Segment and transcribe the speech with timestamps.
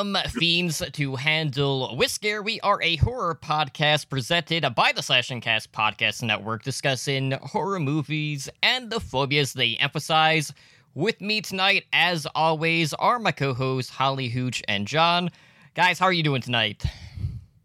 [0.00, 2.42] Welcome, fiends, to Handle With Scare.
[2.42, 7.78] We are a horror podcast presented by the Slash and Cast Podcast Network, discussing horror
[7.78, 10.54] movies and the phobias they emphasize.
[10.94, 15.28] With me tonight, as always, are my co-hosts Holly Hooch and John.
[15.74, 16.82] Guys, how are you doing tonight?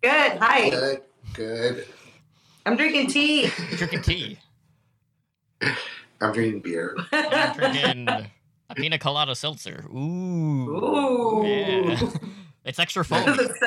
[0.01, 0.37] Good.
[0.37, 0.69] Hi.
[0.71, 1.01] Good.
[1.35, 1.87] Good.
[2.65, 3.49] I'm drinking tea.
[3.77, 4.39] Drinking tea.
[6.19, 6.97] I'm drinking beer.
[7.13, 8.27] I'm drinking
[8.69, 9.85] a pina colada seltzer.
[9.89, 10.69] Ooh.
[10.69, 11.45] Ooh.
[11.45, 11.99] Yeah.
[12.65, 13.25] It's extra foamy.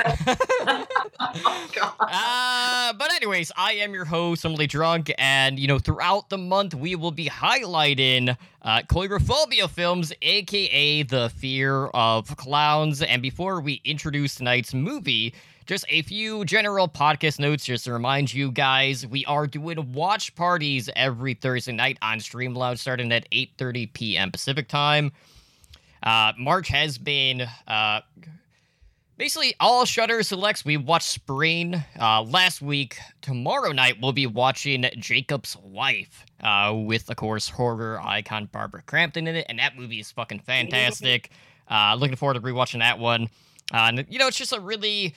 [1.20, 1.94] oh, God.
[2.00, 6.74] Uh, but anyways, I am your host, Emily Drunk, and you know, throughout the month
[6.74, 13.00] we will be highlighting uh coulrophobia films, aka the fear of clowns.
[13.00, 15.32] And before we introduce tonight's movie,
[15.69, 20.34] just a few general podcast notes just to remind you guys we are doing watch
[20.34, 24.30] parties every Thursday night on Streamloud starting at 8:30 p.m.
[24.33, 25.12] Pacific time.
[26.02, 28.00] Uh, March has been uh,
[29.19, 30.64] basically all Shudder selects.
[30.64, 32.97] We watched Spring uh, last week.
[33.20, 39.27] Tomorrow night we'll be watching Jacob's Wife uh, with, of course, horror icon Barbara Crampton
[39.27, 41.30] in it, and that movie is fucking fantastic.
[41.70, 43.28] Uh, looking forward to rewatching that one.
[43.70, 45.14] Uh, and you know, it's just a really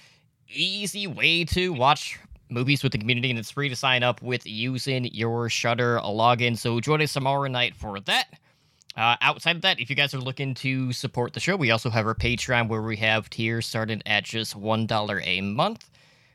[0.54, 4.46] easy way to watch movies with the community, and it's free to sign up with
[4.46, 6.58] using your Shudder login.
[6.58, 8.28] So join us tomorrow night for that.
[8.98, 11.90] Uh, outside of that, if you guys are looking to support the show, we also
[11.90, 15.90] have our Patreon where we have tiers starting at just $1 a month.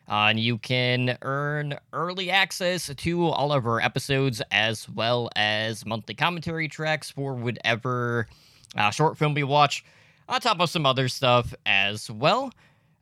[0.09, 5.85] Uh, and you can earn early access to all of our episodes as well as
[5.85, 8.29] monthly commentary tracks for whatever
[8.77, 9.85] uh, short film we watch,
[10.29, 12.53] on top of some other stuff as well.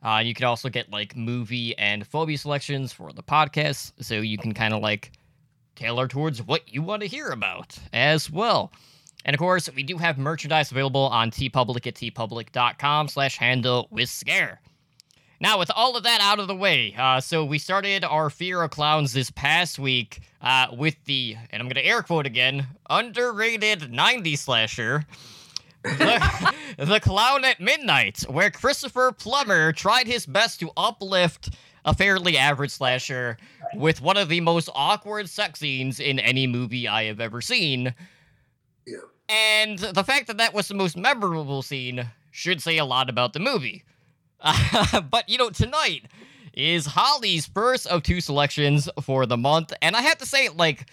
[0.05, 4.37] Uh, you can also get like movie and phobia selections for the podcast, so you
[4.37, 5.11] can kind of like
[5.75, 8.71] tailor towards what you want to hear about as well.
[9.25, 14.07] And of course, we do have merchandise available on TeePublic at teepublic.com slash handle with
[14.07, 14.61] scare.
[15.41, 18.61] Now, with all of that out of the way, uh, so we started our Fear
[18.61, 22.67] of Clowns this past week uh, with the, and I'm going to air quote again,
[22.89, 25.05] underrated 90s slasher,
[25.85, 26.53] the,
[26.85, 31.49] the Clown at Midnight, where Christopher Plummer tried his best to uplift
[31.85, 33.37] a fairly average slasher
[33.75, 37.93] with one of the most awkward sex scenes in any movie I have ever seen.
[38.87, 38.97] Yeah.
[39.29, 43.33] And the fact that that was the most memorable scene should say a lot about
[43.33, 43.83] the movie.
[44.41, 46.03] Uh, but, you know, tonight
[46.53, 49.73] is Holly's first of two selections for the month.
[49.81, 50.89] And I have to say, like,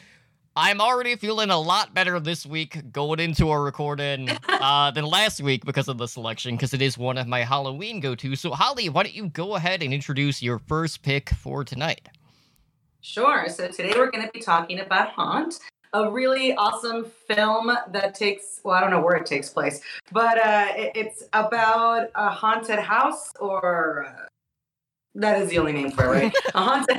[0.55, 5.41] I'm already feeling a lot better this week going into our recording uh, than last
[5.41, 8.37] week because of the selection, because it is one of my Halloween go to.
[8.37, 12.07] So, Holly, why don't you go ahead and introduce your first pick for tonight?
[13.01, 13.49] Sure.
[13.49, 15.59] So today we're going to be talking about Haunt,
[15.95, 19.81] a really awesome film that takes, well, I don't know where it takes place,
[20.13, 24.27] but uh, it- it's about a haunted house, or uh,
[25.15, 26.35] that is the only name for it, right?
[26.55, 26.99] a haunted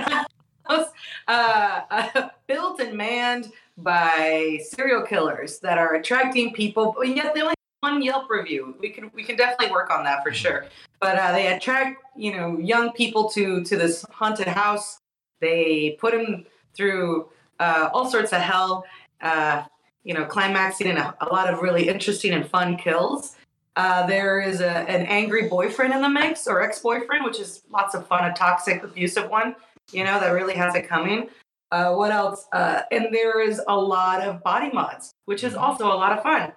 [0.67, 0.85] uh,
[1.27, 7.55] uh, built and manned by serial killers that are attracting people, and yet they only
[7.83, 8.75] have one Yelp review.
[8.79, 10.65] We can we can definitely work on that for sure.
[10.99, 14.99] But uh, they attract you know young people to to this haunted house.
[15.39, 17.29] They put them through
[17.59, 18.85] uh, all sorts of hell.
[19.21, 19.63] Uh,
[20.03, 23.37] you know, climaxing in a, a lot of really interesting and fun kills.
[23.75, 27.95] Uh, there is a, an angry boyfriend in the mix, or ex-boyfriend, which is lots
[27.95, 29.55] of fun, a toxic, abusive one.
[29.91, 31.29] You know, that really has it coming.
[31.71, 32.45] Uh, what else?
[32.53, 36.21] Uh, and there is a lot of body mods, which is also a lot of
[36.21, 36.51] fun.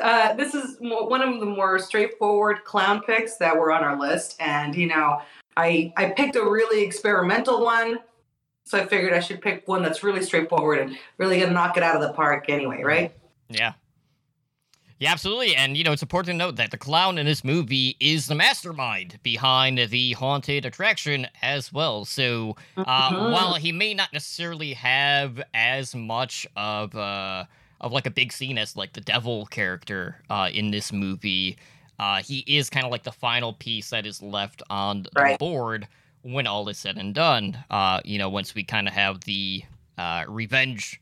[0.00, 4.36] Uh, this is one of the more straightforward clown picks that were on our list,
[4.40, 5.20] and you know,
[5.56, 7.98] I I picked a really experimental one,
[8.64, 11.82] so I figured I should pick one that's really straightforward and really gonna knock it
[11.82, 13.14] out of the park anyway, right?
[13.48, 13.74] Yeah.
[15.02, 15.56] Yeah, absolutely.
[15.56, 18.36] And, you know, it's important to note that the clown in this movie is the
[18.36, 22.04] mastermind behind the haunted attraction as well.
[22.04, 23.32] So, uh, Mhm.
[23.32, 27.46] while he may not necessarily have as much of, uh,
[27.80, 31.56] of like a big scene as like the devil character uh, in this movie,
[31.98, 35.88] uh, he is kind of like the final piece that is left on the board
[36.20, 37.64] when all is said and done.
[37.70, 39.64] Uh, you know, once we kind of have the
[39.98, 41.00] uh, revenge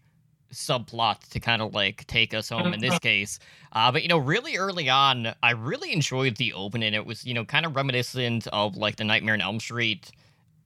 [0.52, 3.38] subplot to kind of like take us home in this case.
[3.72, 6.94] Uh, but you know, really early on, I really enjoyed the opening.
[6.94, 10.10] It was you know kind of reminiscent of like the Nightmare on Elm Street.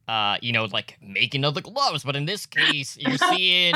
[0.06, 3.72] Uh, you know, like making of the gloves, but in this case, you're seeing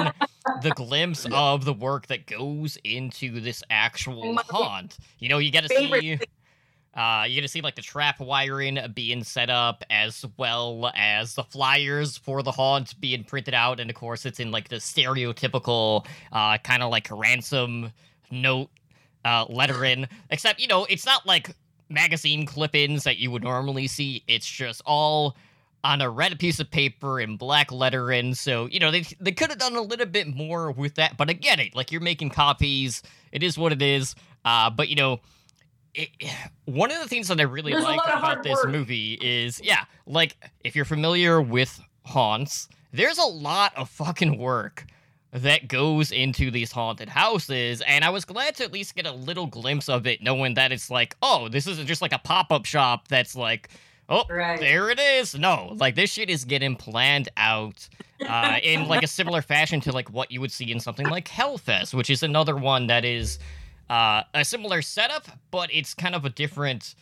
[0.62, 4.99] the glimpse of the work that goes into this actual haunt.
[5.20, 6.19] You know, you get to see.
[6.99, 11.37] Uh, you get to see like the trap wiring being set up as well as
[11.37, 14.77] the flyers for the haunt being printed out, and of course it's in like the
[14.77, 17.93] stereotypical uh, kind of like ransom
[18.33, 18.69] note
[19.25, 20.09] uh, lettering.
[20.31, 21.55] Except you know it's not like
[21.89, 24.25] magazine clip-ins that you would normally see.
[24.27, 25.37] It's just all
[25.85, 28.35] on a red piece of paper in black lettering.
[28.35, 31.31] So you know they they could have done a little bit more with that, but
[31.31, 31.77] I get it.
[31.77, 33.05] Like you're making copies.
[33.31, 34.17] It is what it is.
[34.45, 35.21] Uh, but you know.
[35.99, 36.11] It,
[36.65, 38.71] one of the things that I really There's like about this work.
[38.71, 44.87] movie is, yeah, like if you're familiar with haunts, there's a lot of fucking work
[45.31, 49.12] that goes into these haunted houses and i was glad to at least get a
[49.12, 52.65] little glimpse of it knowing that it's like oh this isn't just like a pop-up
[52.65, 53.69] shop that's like
[54.09, 54.59] oh Right.
[54.59, 57.87] there it is no like this shit is getting planned out
[58.27, 61.29] uh, in like a similar fashion to like what you would see in something like
[61.29, 63.39] hellfest which is another one that is
[63.90, 66.94] uh, a similar setup but it's kind of a different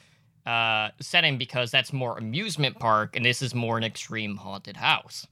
[0.45, 5.27] uh, setting because that's more amusement park and this is more an extreme haunted house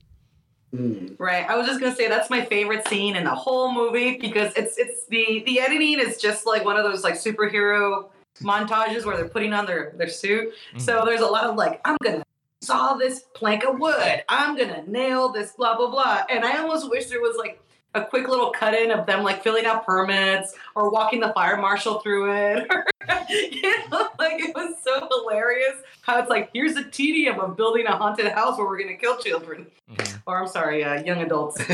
[0.74, 1.14] Mm.
[1.18, 1.48] Right.
[1.48, 4.76] I was just gonna say that's my favorite scene in the whole movie because it's
[4.76, 8.10] it's the the editing is just like one of those like superhero
[8.40, 10.52] montages where they're putting on their their suit.
[10.78, 12.24] So there's a lot of like I'm gonna
[12.60, 14.24] saw this plank of wood.
[14.28, 16.22] I'm gonna nail this blah blah blah.
[16.28, 17.62] And I almost wish there was like
[17.94, 21.56] a quick little cut in of them like filling out permits or walking the fire
[21.56, 22.68] marshal through it.
[23.28, 27.86] you know, like it was so hilarious how it's like here's the tedium of building
[27.86, 30.22] a haunted house where we're gonna kill children Mhm.
[30.26, 31.56] or I'm sorry, uh, young adults.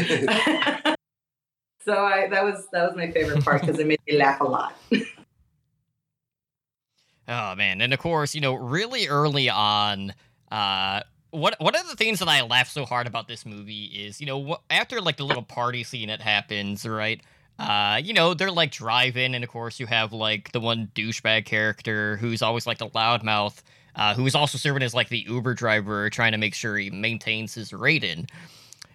[1.85, 4.45] so I that was that was my favorite part because it made me laugh a
[4.45, 4.75] lot.
[7.29, 10.13] Oh man, and of course, you know, really early on,
[10.51, 11.01] uh,
[11.31, 14.27] what one of the things that I laugh so hard about this movie is, you
[14.27, 17.21] know, after like the little party scene that happens, right?
[17.59, 21.45] Uh, you know, they're like driving, and of course, you have like the one douchebag
[21.45, 23.63] character who's always like the loudmouth,
[23.97, 26.91] uh, who is also serving as like the Uber driver, trying to make sure he
[26.91, 28.27] maintains his rating.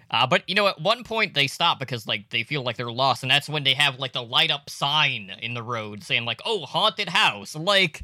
[0.10, 2.92] Uh, but you know, at one point they stop because like they feel like they're
[2.92, 6.26] lost, and that's when they have like the light up sign in the road saying
[6.26, 8.02] like, "Oh, haunted house." Like,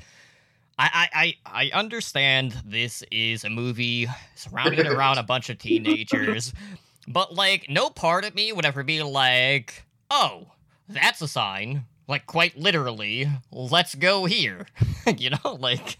[0.77, 6.53] I I I, I understand this is a movie surrounded around a bunch of teenagers,
[7.07, 10.47] but like, no part of me would ever be like, "Oh,
[10.87, 14.65] that's a sign." Like quite literally, let's go here.
[15.17, 15.97] you know, like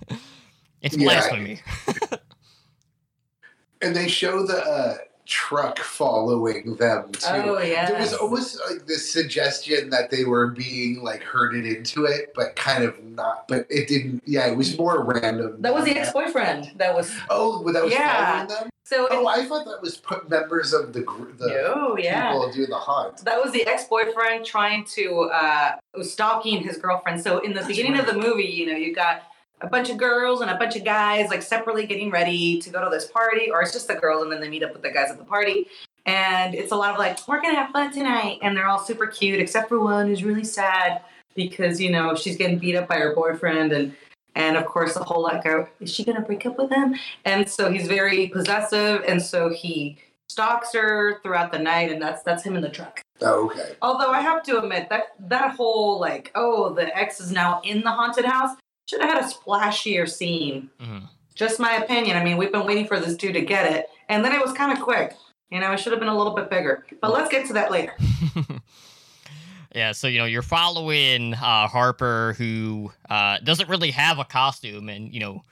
[0.82, 1.06] it's Yeah.
[1.06, 1.62] blasphemy.
[3.82, 4.98] and they show the uh,
[5.36, 7.26] truck following them too.
[7.32, 7.90] Oh yeah.
[7.90, 12.58] There was almost like this suggestion that they were being like herded into it, but
[12.58, 13.48] kind of not.
[13.48, 14.22] But it didn't.
[14.26, 15.62] Yeah, it was more random.
[15.62, 16.74] that was the ex-boyfriend.
[16.76, 18.32] That was Oh, that was Yeah.
[18.46, 18.70] following them.
[18.84, 19.08] so.
[19.10, 22.32] Oh, it, I thought that was put members of the gr- the oh yeah.
[22.34, 23.24] people doing the hunt.
[23.24, 27.22] That was the ex-boyfriend trying to uh stalking his girlfriend.
[27.24, 29.24] So in the That's beginning of the movie, you know, you got
[29.62, 32.84] a bunch of girls and a bunch of guys like separately getting ready to go
[32.84, 34.92] to this party, or it's just the girls and then they meet up with the
[34.92, 35.68] guys at the party.
[36.06, 39.06] And it's a lot of like, we're gonna have fun tonight, and they're all super
[39.06, 41.02] cute, except for one who's really sad
[41.36, 43.96] because you know she's getting beat up by her boyfriend, and
[44.36, 45.44] and of course the whole like,
[45.80, 46.96] is she gonna break up with him?
[47.26, 49.98] And so he's very possessive, and so he
[50.30, 53.02] stalks her throughout the night, and that's that's him in the truck.
[53.22, 53.76] Oh, okay.
[53.84, 57.82] Although I have to admit that that whole like, oh, the ex is now in
[57.82, 58.58] the haunted house
[58.92, 60.70] should have had a splashier scene.
[60.80, 61.08] Mhm.
[61.34, 62.18] Just my opinion.
[62.18, 64.52] I mean, we've been waiting for this dude to get it, and then it was
[64.54, 65.16] kind of quick.
[65.50, 66.86] You know, it should have been a little bit bigger.
[67.02, 67.94] But let's get to that later.
[69.76, 74.90] yeah, so you know you're following uh, Harper, who uh, doesn't really have a costume,
[74.90, 75.44] and you know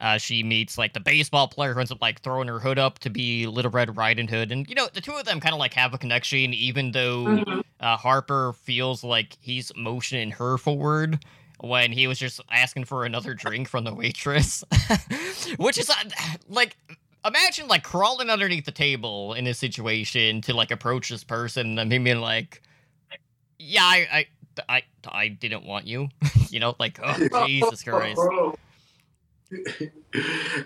[0.00, 2.98] uh, she meets like the baseball player who ends up like throwing her hood up
[3.00, 5.58] to be Little Red Riding Hood, and you know the two of them kind of
[5.60, 7.62] like have a connection, even though Mhm.
[7.80, 11.24] uh, Harper feels like he's motioning her forward
[11.60, 14.64] when he was just asking for another drink from the waitress,
[15.58, 15.94] which is uh,
[16.48, 16.76] like
[17.24, 21.92] imagine like crawling underneath the table in this situation to like approach this person and
[21.92, 22.62] him being like,
[23.58, 24.26] "Yeah, I,
[24.68, 26.08] I, I, I didn't want you,"
[26.50, 27.14] you know, like oh
[27.46, 28.20] Jesus Christ.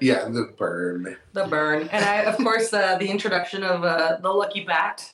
[0.01, 1.17] yeah, the burn.
[1.33, 5.11] The burn, and I, of course, uh, the introduction of uh, the lucky bat,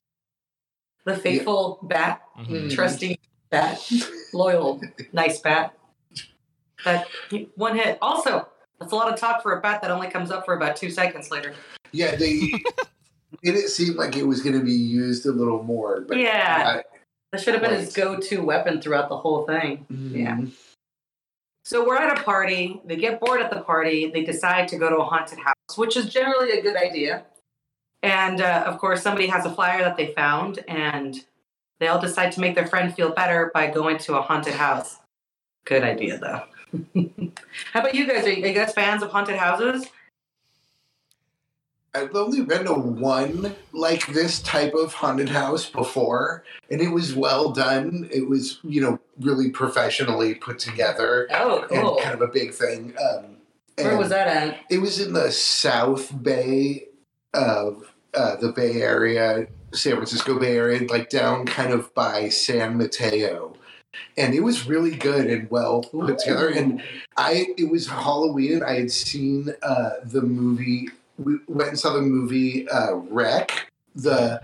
[1.04, 2.70] the faithful bat, Mhm.
[2.74, 3.18] trusty
[3.50, 3.90] bat,
[4.32, 4.80] loyal,
[5.12, 5.74] nice bat.
[6.84, 7.08] That
[7.56, 7.98] one hit.
[8.00, 10.76] Also, that's a lot of talk for a bat that only comes up for about
[10.76, 11.54] two seconds later.
[11.92, 12.52] Yeah, they.
[13.44, 16.82] It didn't seem like it was going to be used a little more, but Yeah.
[17.30, 19.86] That should have been his go-to weapon throughout the whole thing.
[19.88, 20.40] I- Yeah.
[21.64, 22.80] So we're at a party.
[22.84, 24.10] They get bored at the party.
[24.10, 27.24] They decide to go to a haunted house, which is generally a good idea.
[28.02, 31.24] And uh, of course, somebody has a flyer that they found, and
[31.80, 34.98] they all decide to make their friend feel better by going to a haunted house.
[35.64, 36.42] Good idea, though.
[37.72, 38.24] How about you guys?
[38.26, 39.86] Are you, guys fans of haunted houses?
[41.92, 47.16] I've only been to one like this type of haunted house before, and it was
[47.16, 48.08] well done.
[48.12, 51.96] It was, you know, really professionally put together Oh, cool.
[51.96, 52.94] and kind of a big thing.
[52.96, 53.38] Um,
[53.76, 54.60] Where was that at?
[54.70, 56.84] It was in the South Bay
[57.34, 62.76] of uh, the Bay Area, San Francisco Bay Area, like down kind of by San
[62.78, 63.54] Mateo.
[64.16, 66.48] And it was really good and well put together.
[66.48, 66.82] And
[67.16, 68.54] I, it was Halloween.
[68.54, 70.88] And I had seen uh, the movie.
[71.18, 73.68] We went and saw the movie uh, REC.
[73.94, 74.40] The,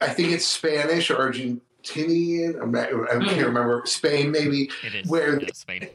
[0.00, 2.60] I think it's Spanish or Argentinian.
[2.62, 3.44] I'm not, I can't Hmm.
[3.44, 3.82] remember.
[3.84, 4.70] Spain maybe.
[4.84, 5.08] It is.
[5.08, 5.88] Where- yeah, Spain.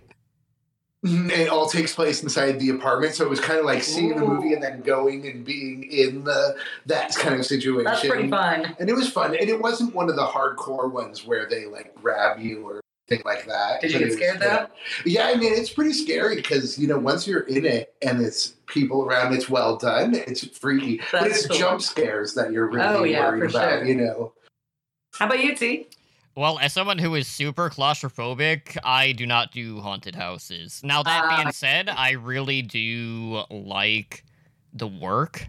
[1.32, 4.26] It all takes place inside the apartment, so it was kind of like seeing the
[4.26, 7.86] movie and then going and being in the that kind of situation.
[7.86, 8.76] That's pretty fun.
[8.80, 11.96] And it was fun, and it wasn't one of the hardcore ones where they like
[11.96, 13.80] grab you or thing like that.
[13.82, 14.68] Did you get scared good.
[15.06, 18.50] Yeah, I mean it's pretty scary because you know once you're in it and it's
[18.66, 20.14] people around, it's well done.
[20.14, 21.58] It's freaky, but it's cool.
[21.58, 23.70] jump scares that you're really Oh, yeah, worried about.
[23.80, 23.86] sure.
[23.86, 24.34] You know,
[25.14, 25.88] How about you, T?
[26.38, 30.82] Well, as someone who is super claustrophobic, I do not do haunted houses.
[30.84, 31.28] Now that Ah.
[31.28, 34.24] being said, I really do like
[34.72, 35.48] the work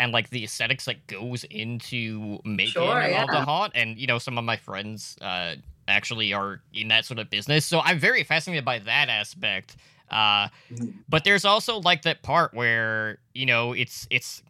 [0.00, 3.74] and like the aesthetics that goes into making Sure, of the haunt.
[3.76, 5.54] And you know, some of my friends uh,
[5.86, 9.76] actually are in that sort of business, so I'm very fascinated by that aspect.
[10.10, 10.94] Uh, Mhm.
[11.08, 14.42] but there's also like that part where you know it's it's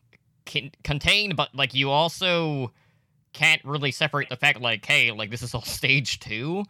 [0.46, 2.72] con- contained, but like you also
[3.32, 6.64] can't really separate the fact like hey like this is all stage two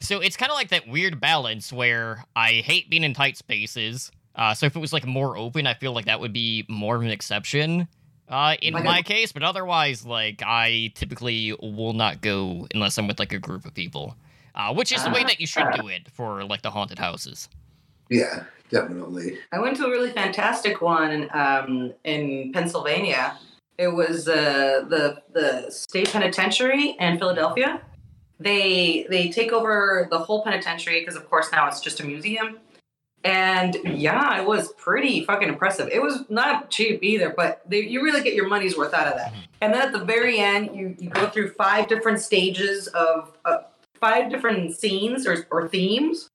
[0.00, 4.10] so it's kind of like that weird balance where i hate being in tight spaces
[4.34, 6.96] uh, so if it was like more open i feel like that would be more
[6.96, 7.86] of an exception
[8.28, 13.06] uh, in Like my case but otherwise like i typically will not go unless i'm
[13.06, 14.16] with like a group of people
[14.54, 17.48] uh, which is the way that you should do it for like the haunted houses
[18.12, 19.38] yeah, definitely.
[19.52, 23.38] I went to a really fantastic one um, in Pennsylvania.
[23.82, 27.80] It was uh, the the state penitentiary in Philadelphia.
[28.38, 32.58] They they take over the whole penitentiary because, of course, now it's just a museum.
[33.24, 35.88] And yeah, it was pretty fucking impressive.
[35.92, 39.14] It was not cheap either, but they, you really get your money's worth out of
[39.16, 39.32] that.
[39.60, 43.58] And then at the very end, you, you go through five different stages of uh,
[44.00, 46.28] five different scenes or, or themes.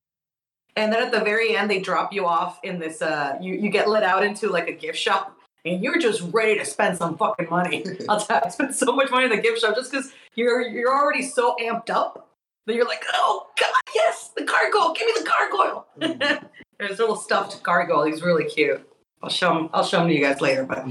[0.77, 3.01] And then at the very end, they drop you off in this.
[3.01, 6.57] Uh, you you get let out into like a gift shop, and you're just ready
[6.57, 7.85] to spend some fucking money.
[8.09, 10.61] I'll tell you, I spent so much money in the gift shop just because you're
[10.61, 12.29] you're already so amped up
[12.65, 15.87] that you're like, oh god, yes, the gargoyle, give me the gargoyle.
[15.99, 16.49] Mhm.
[16.79, 18.03] There's a little stuffed gargoyle.
[18.03, 18.87] He's really cute.
[19.23, 19.69] I'll show him.
[19.73, 20.63] I'll show him to you guys later.
[20.63, 20.85] But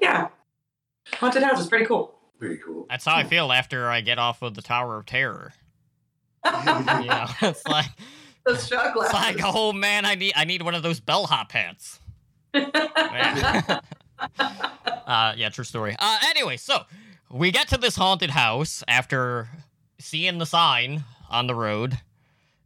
[0.00, 0.28] yeah,
[1.14, 2.12] haunted house is pretty cool.
[2.38, 2.84] Pretty cool.
[2.90, 5.54] that's how i feel after i get off of the tower of terror
[6.44, 7.86] yeah it's like
[8.44, 9.14] The shot it's glasses.
[9.14, 11.98] like oh man i need i need one of those bellhop hats
[12.54, 13.80] Yeah.
[15.06, 15.96] uh, yeah, true story.
[15.98, 16.80] Uh, anyway, so
[17.30, 19.48] we get to this haunted house after
[19.98, 21.98] seeing the sign on the road.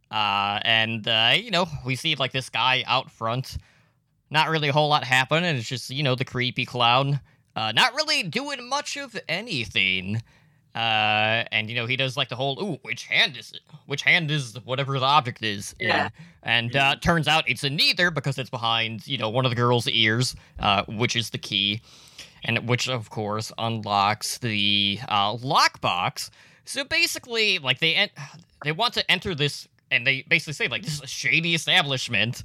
[0.09, 3.57] Uh, and, uh, you know, we see like this guy out front.
[4.29, 7.19] Not really a whole lot happen, and it's just, you know, the creepy clown.
[7.55, 10.21] Uh, not really doing much of anything.
[10.73, 13.59] Uh, and you know, he does like the whole, ooh, which hand is it?
[13.87, 15.75] Which hand is whatever the object is?
[15.79, 16.09] in?" Yeah.
[16.43, 19.55] And uh, turns out it's a neither because it's behind, you know, one of the
[19.55, 21.81] girl's ears, uh, which is the key,
[22.43, 26.29] and which of course unlocks the uh, lockbox.
[26.65, 28.09] So basically, like they en-
[28.63, 32.43] they want to enter this, and they basically say like this is a shady establishment.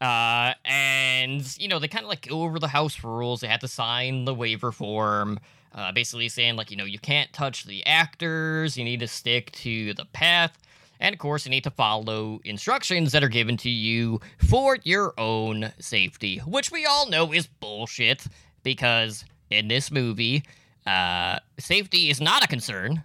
[0.00, 3.40] Uh, and you know they kind of like go over the house rules.
[3.40, 5.40] They have to sign the waiver form,
[5.74, 8.76] uh, basically saying like you know you can't touch the actors.
[8.76, 10.58] You need to stick to the path.
[11.00, 15.14] And of course, you need to follow instructions that are given to you for your
[15.16, 18.26] own safety, which we all know is bullshit
[18.64, 20.42] because in this movie,
[20.86, 23.04] uh, safety is not a concern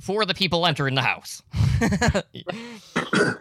[0.00, 1.42] for the people entering the house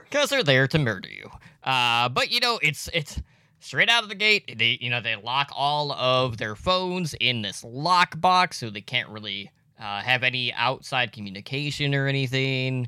[0.03, 1.29] because they're there to murder you.
[1.63, 3.19] Uh, but you know, it's it's
[3.59, 4.57] straight out of the gate.
[4.57, 9.09] They you know they lock all of their phones in this lockbox, so they can't
[9.09, 12.87] really uh, have any outside communication or anything.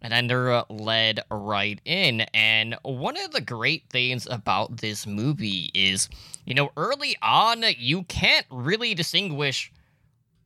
[0.00, 2.22] And then they're uh, led right in.
[2.34, 6.10] And one of the great things about this movie is,
[6.44, 9.72] you know, early on, you can't really distinguish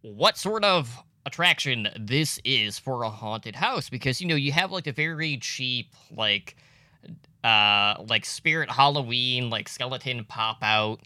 [0.02, 4.70] what sort of attraction this is for a haunted house because, you know, you have
[4.70, 6.56] like a very cheap, like,
[7.44, 11.00] uh, like Spirit Halloween, like skeleton pop out.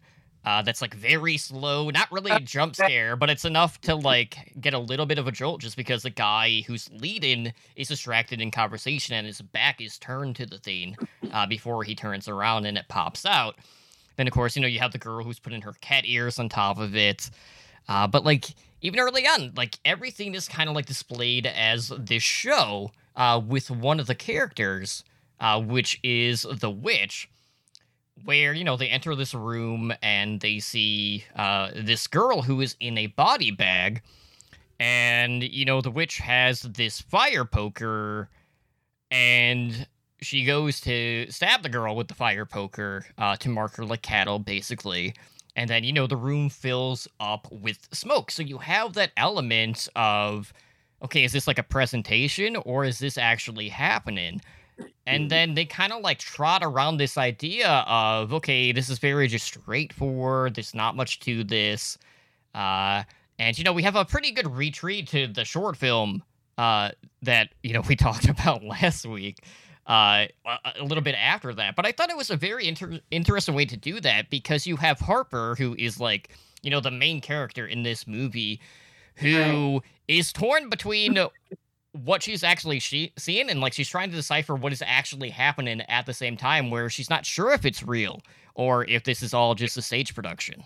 [0.45, 4.53] Uh, that's like very slow, not really a jump scare, but it's enough to like
[4.61, 8.41] get a little bit of a jolt just because the guy who's leading is distracted
[8.41, 10.97] in conversation and his back is turned to the thing
[11.33, 13.55] uh, before he turns around and it pops out.
[14.17, 16.49] then of course, you know, you have the girl who's putting her cat ears on
[16.49, 17.31] top of it.
[17.89, 18.47] Uh, but like
[18.81, 23.71] even early on, like everything is kind of like displayed as this show uh, with
[23.71, 25.05] one of the characters,
[25.43, 27.29] uh, which is the witch,
[28.25, 32.77] where you know they enter this room and they see uh, this girl who is
[32.81, 34.01] in a body bag,
[34.81, 38.31] and you know the witch has this fire poker,
[39.11, 39.87] and
[40.21, 44.03] she goes to stab the girl with the fire poker uh, to mark her like
[44.03, 45.15] cattle, basically.
[45.55, 48.31] And then, you know, the room fills up with smoke.
[48.31, 50.53] So you have that element of,
[51.03, 54.41] okay, is this like a presentation or is this actually happening?
[55.07, 59.27] And then they kind of like trot around this idea of, okay, this is very
[59.27, 60.55] just straightforward.
[60.55, 61.99] There's not much to this.
[62.55, 63.03] Uh,
[63.39, 66.23] and, you know, we have a pretty good retreat to the short film
[66.57, 66.91] uh,
[67.23, 69.39] that, you know, we talked about last week
[69.87, 71.77] uh, a, little bit after that.
[71.77, 74.77] But I thought it was a very inter- interesting way to do that because you
[74.77, 76.31] have Harper, who is like,
[76.63, 78.61] you know, the main character in this movie,
[79.17, 81.15] who is torn between
[81.93, 85.81] what she's actually she- seeing and like she's trying to decipher what is actually happening
[85.83, 88.21] at the same time, where she's not sure if it's real
[88.55, 90.63] or if this is all just a stage production.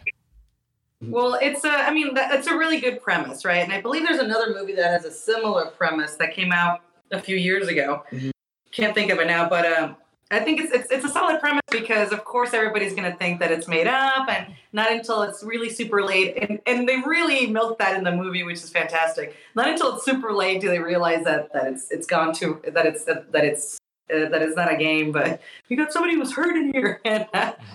[1.02, 3.62] Well, it's a, I mean, that's a really good premise, right?
[3.62, 6.80] And I believe there's another movie that has a similar premise that came out
[7.10, 8.02] a few years ago.
[8.10, 8.30] Mm-hmm
[8.76, 9.96] can't think of it now, but um,
[10.30, 13.38] I think it's, it's it's a solid premise because of course everybody's going to think
[13.38, 17.46] that it's made up, and not until it's really super late, and and they really
[17.46, 19.36] milk that in the movie, which is fantastic.
[19.54, 22.86] Not until it's super late do they realize that that it's it's gone to that
[22.86, 23.78] it's that, that it's
[24.12, 27.28] uh, that it's not a game, but we got somebody who's hurt in here, and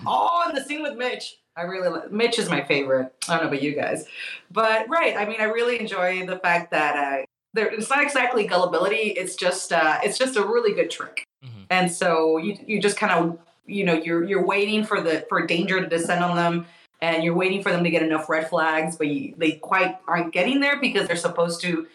[0.06, 1.38] oh, and the scene with Mitch.
[1.56, 3.14] I really Mitch is my favorite.
[3.28, 4.04] I don't know about you guys,
[4.50, 5.16] but right.
[5.16, 9.08] I mean, I really enjoy the fact that uh, there, it's not exactly gullibility.
[9.08, 11.24] It's just uh, it's just a really good trick.
[11.72, 15.46] And so you you just kind of you know you're you're waiting for the for
[15.46, 16.66] danger to descend on them,
[17.00, 20.34] and you're waiting for them to get enough red flags, but you, they quite aren't
[20.34, 21.86] getting there because they're supposed to.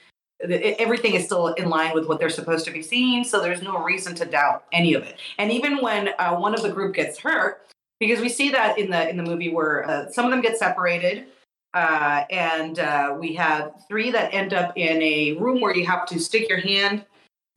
[0.42, 3.84] Everything is still in line with what they're supposed to be seeing, so there's no
[3.84, 5.20] reason to doubt any of it.
[5.38, 7.62] And even when uh, one of the group gets hurt,
[8.00, 10.58] because we see that in the in the movie where uh, some of them get
[10.58, 11.28] separated
[11.76, 16.08] uh, and uh, we have three that end up in a room where you have
[16.08, 17.06] to stick your hand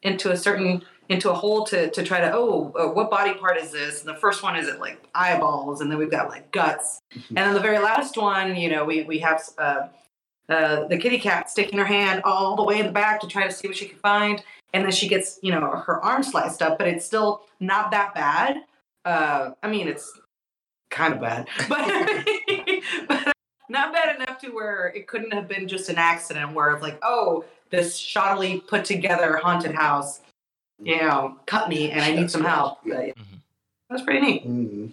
[0.02, 3.58] into a certain into a hole to to try to oh uh, what body part
[3.58, 4.00] is this?
[4.00, 7.00] And the first one is it like eyeballs and then we've got like guts.
[7.12, 7.36] Mm-hmm.
[7.36, 9.88] and then the very last one you know we we have uh,
[10.48, 13.46] uh, the kitty cat sticking her hand all the way in the back to try
[13.46, 14.42] to see what she can find.
[14.72, 18.14] And then she gets you know her arm sliced up but it's still not that
[18.14, 18.58] bad.
[19.04, 20.20] Uh, i mean it's
[20.90, 21.88] kind of bad but,
[23.08, 23.32] but
[23.70, 26.98] not bad enough to where it couldn't have been just an accident where it's like,
[27.02, 30.20] oh, this shoddily put together haunted house,
[30.82, 32.84] you know, cut me and I need some help.
[32.84, 33.36] Mm-hmm.
[33.88, 34.46] That's pretty neat.
[34.46, 34.86] Mm-hmm.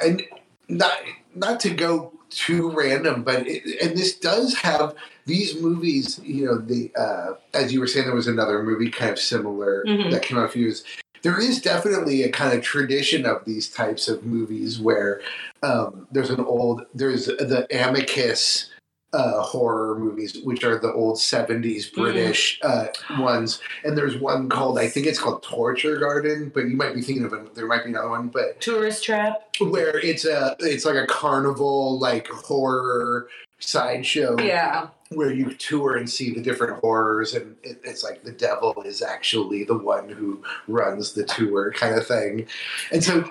[0.00, 0.22] And
[0.68, 0.92] not
[1.34, 4.94] not to go too random, but it, and this does have
[5.26, 6.20] these movies.
[6.24, 9.84] You know, the uh, as you were saying, there was another movie kind of similar
[9.86, 10.10] mm-hmm.
[10.10, 10.84] that came out a few years
[11.24, 15.22] there is definitely a kind of tradition of these types of movies where
[15.62, 18.70] um, there's an old there's the amicus
[19.14, 22.00] uh, horror movies, which are the old 70s mm-hmm.
[22.00, 22.86] British uh,
[23.18, 23.60] ones.
[23.84, 27.24] And there's one called, I think it's called Torture Garden, but you might be thinking
[27.24, 27.54] of it.
[27.54, 31.98] There might be another one, but Tourist Trap, where it's a it's like a carnival
[31.98, 33.28] like horror
[33.60, 34.36] sideshow.
[34.40, 34.88] Yeah.
[35.10, 39.00] Where you tour and see the different horrors, and it, it's like the devil is
[39.00, 42.46] actually the one who runs the tour, kind of thing.
[42.90, 43.30] And so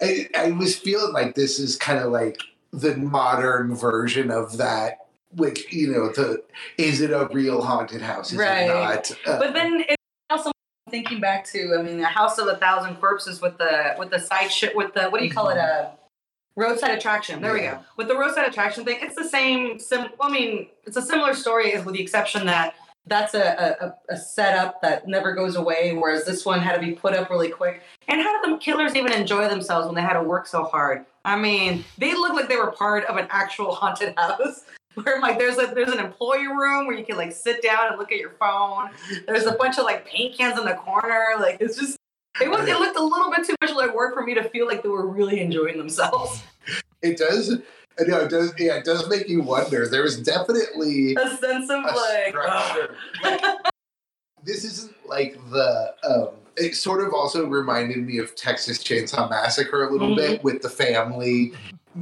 [0.00, 2.40] I, I was feeling like this is kind of like
[2.72, 6.42] the modern version of that which you know the
[6.76, 8.62] is it a real haunted house is right.
[8.62, 10.50] it not uh, but then it's also
[10.90, 14.18] thinking back to i mean the house of a thousand corpses with the with the
[14.18, 15.90] side shit with the what do you call it a
[16.56, 17.72] roadside attraction there yeah.
[17.72, 20.96] we go with the roadside attraction thing it's the same sim well, i mean it's
[20.96, 22.74] a similar story with the exception that
[23.08, 26.92] that's a, a, a, setup that never goes away, whereas this one had to be
[26.92, 27.82] put up really quick.
[28.06, 31.04] And how did the killers even enjoy themselves when they had to work so hard?
[31.24, 34.64] I mean, they looked like they were part of an actual haunted house.
[35.02, 37.98] Where like there's a there's an employee room where you can like sit down and
[37.98, 38.90] look at your phone.
[39.26, 41.26] There's a bunch of like paint cans in the corner.
[41.38, 41.98] Like it's just
[42.40, 44.66] it was it looked a little bit too much like work for me to feel
[44.66, 46.42] like they were really enjoying themselves.
[47.02, 47.60] It does
[48.06, 48.52] know it does.
[48.58, 49.88] Yeah, it does make you wonder.
[49.88, 52.34] There is definitely a sense of a like,
[53.22, 53.56] like
[54.44, 55.94] this isn't like the.
[56.08, 60.32] Um, it sort of also reminded me of Texas Chainsaw Massacre a little mm-hmm.
[60.32, 61.52] bit with the family.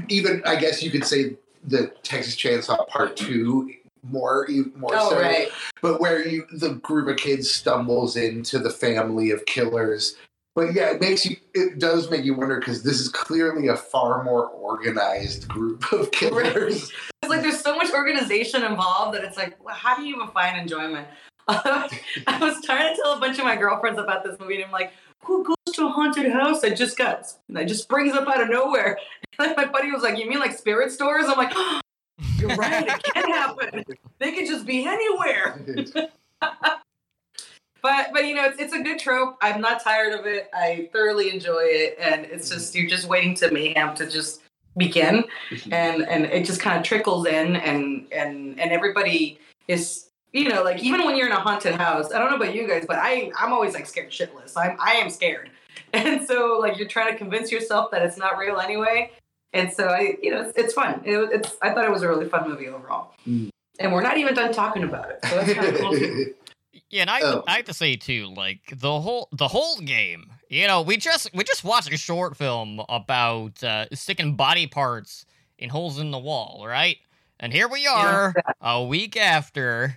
[0.08, 3.70] Even I guess you could say the Texas Chainsaw Part Two
[4.02, 5.20] more more oh, so.
[5.20, 5.48] Right.
[5.82, 10.16] But where you the group of kids stumbles into the family of killers
[10.56, 11.36] but yeah, it makes you.
[11.52, 16.10] It does make you wonder because this is clearly a far more organized group of
[16.12, 16.90] killers.
[17.22, 20.28] It's like there's so much organization involved that it's like, well, how do you even
[20.28, 21.06] find enjoyment?
[21.48, 24.72] I was trying to tell a bunch of my girlfriends about this movie, and I'm
[24.72, 24.92] like,
[25.26, 28.48] who goes to a haunted house that just got that just springs up out of
[28.48, 28.98] nowhere?
[29.38, 31.26] And my buddy was like, you mean like spirit stores?
[31.28, 31.80] I'm like, oh,
[32.38, 33.84] you're right, it can happen.
[34.18, 35.60] They could just be anywhere.
[36.40, 39.36] but but you know, it's it's a good trope.
[39.42, 40.48] I'm not tired of it.
[40.54, 44.40] I thoroughly enjoy it, and it's just you're just waiting to mayhem to just
[44.78, 45.24] begin,
[45.70, 50.62] and and it just kind of trickles in, and and and everybody is you know
[50.62, 52.12] like even when you're in a haunted house.
[52.12, 54.52] I don't know about you guys, but I I'm always like scared shitless.
[54.56, 55.50] I'm I am scared,
[55.92, 59.12] and so like you're trying to convince yourself that it's not real anyway.
[59.52, 61.00] And so I, you know, it's, it's fun.
[61.04, 63.14] It, it's I thought it was a really fun movie overall.
[63.26, 63.48] Mm.
[63.78, 65.18] And we're not even done talking about it.
[65.24, 66.24] So that's kind of cool.
[66.88, 67.42] Yeah, and I, Oh.
[67.48, 70.30] I have to say too, like the whole the whole game.
[70.48, 75.26] You know, we just we just watched a short film about uh, sticking body parts
[75.58, 76.98] in holes in the wall, right?
[77.40, 79.96] And here we are, a week after,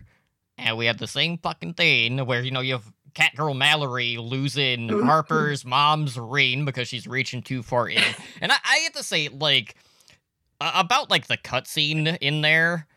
[0.59, 4.89] and we have the same fucking thing where you know you have Catgirl Mallory losing
[5.05, 8.03] Harper's mom's ring because she's reaching too far in.
[8.41, 9.75] And I, I have to say, like,
[10.61, 12.87] uh, about like the cutscene in there,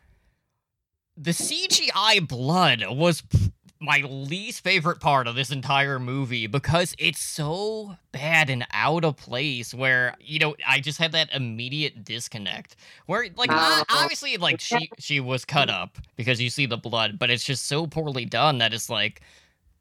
[1.17, 7.21] the CGI blood was p- my least favorite part of this entire movie because it's
[7.21, 12.77] so bad and out of place where you know i just had that immediate disconnect
[13.07, 13.83] where like Oh.
[13.91, 17.67] obviously like she she was cut up because you see the blood but it's just
[17.67, 19.21] so poorly done that it's like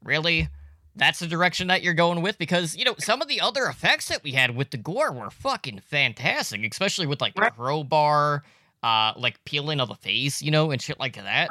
[0.02, 0.48] really
[0.96, 4.08] that's the direction that you're going with because you know some of the other effects
[4.08, 8.42] that we had with the gore were fucking fantastic especially with like the crowbar
[8.82, 11.48] uh like peeling of the face you know and shit like that.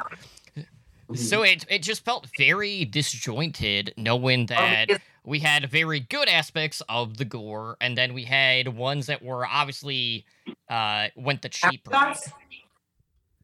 [1.14, 6.82] So it it just felt very disjointed knowing that because- we had very good aspects
[6.88, 10.24] of the gore and then we had ones that were obviously
[10.68, 11.94] uh went the cheap route.
[12.10, 12.32] Afterthoughts?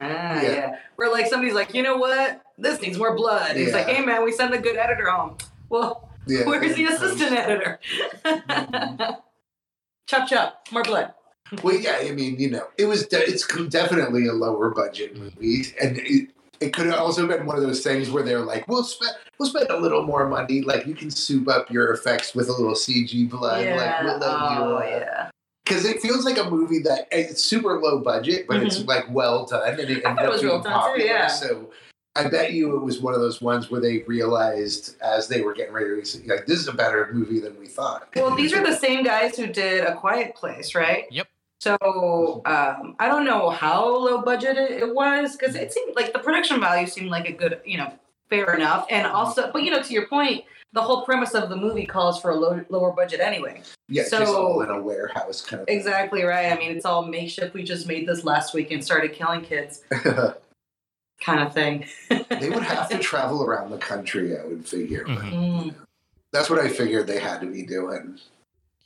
[0.01, 0.07] Ah,
[0.41, 0.43] Yeah.
[0.43, 0.77] yeah.
[0.97, 2.43] Where like somebody's like, you know what?
[2.57, 3.57] This needs more blood.
[3.57, 5.37] He's like, hey man, we sent the good editor home.
[5.69, 6.95] Well, Yeah, where's the yeah.
[6.95, 7.79] assistant editor?
[10.07, 11.15] chop chop, more blood.
[11.63, 15.65] Well, yeah, I mean, you know, it was de- it's definitely a lower budget movie,
[15.81, 16.29] and it,
[16.61, 19.49] it could have also been one of those things where they're like, we'll spend we'll
[19.49, 22.75] spend a little more money, like you can soup up your effects with a little
[22.75, 24.91] CG blood, like we'll let oh, you.
[24.91, 25.31] yeah.
[25.65, 29.45] Because it feels like a movie that it's super low budget, but it's like well
[29.47, 30.07] done, and it Mm-hmm.
[30.07, 31.07] I thought ended up being well done, too, popular.
[31.07, 31.27] yeah.
[31.29, 31.71] So.
[32.17, 35.55] I bet you it was one of those ones where they realized as they were
[35.55, 38.09] getting ready to release like this is a better movie than we thought.
[38.17, 41.05] Well, these are the same guys who did A Quiet Place, right?
[41.13, 41.29] Yep.
[41.61, 46.13] So um, I don't know how low budget it, it was because it seemed like
[46.13, 47.93] the production value seemed like a good, you know,
[48.31, 48.87] fair enough.
[48.91, 52.21] And also, but you know, to your point, the whole premise of the movie calls
[52.21, 53.63] for a low, lower budget anyway.
[53.89, 55.69] Yeah, So- just all in a warehouse kind of.
[55.69, 56.53] Exactly right.
[56.53, 57.55] I mean, it's all makeshift.
[57.55, 59.83] We just made this last week and started killing kids,
[61.21, 61.87] kind of thing.
[62.09, 65.05] they would have to travel around the country, I would figure.
[65.07, 65.33] but Mhm.
[65.65, 65.75] Mm.
[66.31, 68.21] That's what I figured they had to be doing.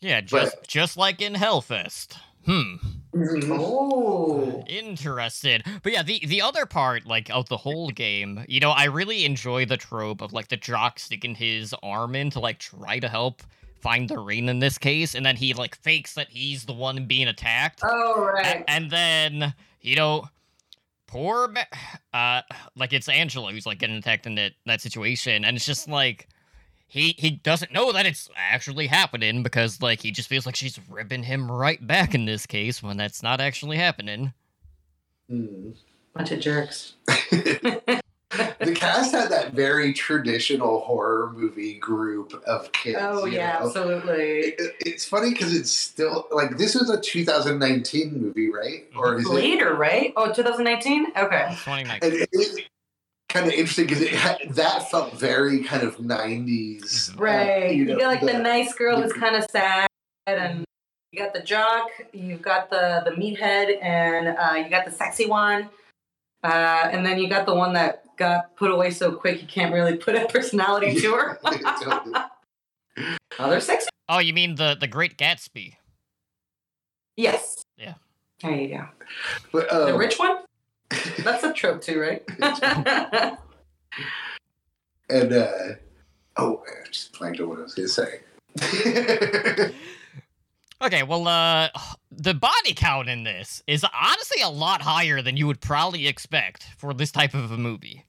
[0.00, 2.76] yeah just just like in hellfest hmm
[3.14, 4.64] Oh.
[4.66, 5.64] Interested.
[5.82, 9.24] But yeah, the the other part, like of the whole game, you know, I really
[9.24, 13.08] enjoy the trope of like the jock sticking his arm in to like try to
[13.08, 13.42] help
[13.80, 17.06] find the ring in this case, and then he like fakes that he's the one
[17.06, 17.80] being attacked.
[17.84, 18.64] Oh, right.
[18.68, 20.24] and then, you know,
[21.06, 21.60] poor ma-
[22.18, 22.42] uh
[22.76, 26.28] like it's Angela who's like getting attacked in that that situation, and it's just like
[26.92, 30.78] he he doesn't know that it's actually happening because like he just feels like she's
[30.90, 34.34] ripping him right back in this case when that's not actually happening.
[35.26, 35.70] Hmm.
[36.12, 36.92] Bunch of jerks.
[37.30, 42.98] the cast had that very traditional horror movie group of kids.
[43.00, 43.66] Oh, you yeah, know?
[43.66, 44.40] absolutely.
[44.58, 48.86] It- it's funny because it's still like this was a 2019 movie, right?
[48.94, 49.32] Or is it?
[49.32, 50.12] Later, right?
[50.16, 51.06] Oh, 2019?
[51.16, 51.56] Okay.
[51.62, 51.98] 29.
[52.02, 52.60] And it is
[53.32, 57.10] kind of interesting because it that felt very kind of 90s.
[57.10, 57.74] uh, Right.
[57.74, 59.88] You, know, got like the, the- nice girl the- who's kind of sad,
[60.26, 60.64] and
[61.12, 65.26] you got the jock, you've got the, the meathead, and uh, you got the sexy
[65.26, 65.68] one.
[66.44, 69.72] Uh, and then you got the one that got put away so quick you can't
[69.72, 71.38] really put a personality to her.
[71.82, 72.14] Totally.
[73.38, 73.88] oh, they're sexy.
[74.08, 75.74] Oh, you mean the the Great Gatsby?
[77.16, 77.62] Yes.
[77.76, 77.94] Yeah.
[78.42, 78.84] There you go.
[79.52, 80.38] but, The um, rich one?
[81.18, 82.22] That's a trope too, right?
[85.08, 85.74] and uh,
[86.36, 89.72] oh, I just blanked on what I was going to say.
[90.82, 91.68] Okay, well, uh,
[92.10, 96.64] the body count in this is honestly a lot higher than you would probably expect
[96.76, 98.04] for this type of a movie.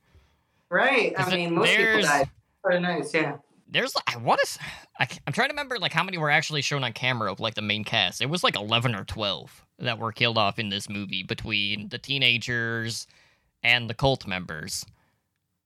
[0.69, 1.13] right.
[1.15, 2.29] I mean, most people there's- died.
[2.63, 3.35] Pretty nice, yeah.
[3.67, 4.59] there's I want to
[4.97, 7.55] I, am trying to remember like how many were actually shown on camera of like
[7.55, 8.21] the main cast.
[8.21, 11.97] It was like 11 or 12 that were killed off in this movie between the
[11.97, 13.07] teenagers
[13.63, 14.85] and the cult members.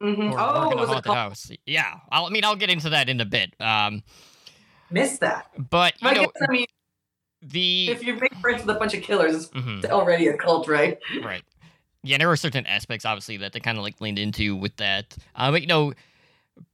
[0.02, 0.34] Mm-hmm.
[0.38, 1.18] Oh, it was a cult.
[1.18, 1.52] house.
[1.66, 3.54] Yeah, I'll, I mean I'll get into that in a bit.
[3.60, 4.04] Um,
[4.92, 5.48] Missed that.
[5.70, 6.66] but you I know guess I mean,
[7.42, 9.86] the if you make friends with a bunch of killers, it's Mhm.
[9.86, 10.98] already a cult, right?
[11.24, 11.44] Right.
[12.04, 15.18] Yeah, there were certain aspects, obviously, that they kind of like leaned into with that.
[15.36, 15.94] Uh, but you know,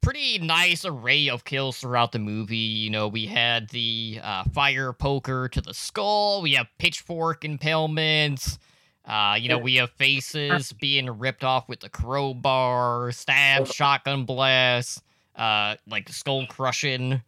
[0.01, 2.57] pretty nice array of kills throughout the movie.
[2.57, 6.41] You know, we had the uh, fire poker to the skull.
[6.41, 8.57] We have pitchfork impalements.
[9.05, 15.03] Uh, you know, we have faces being ripped off with the crowbar, stab, shotgun blast,
[15.35, 17.21] uh, like skull crushing,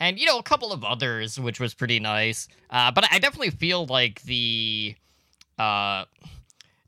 [0.00, 2.48] and you know, a couple of others, which was pretty nice.
[2.68, 4.96] Uh, but I definitely feel like the
[5.58, 6.04] uh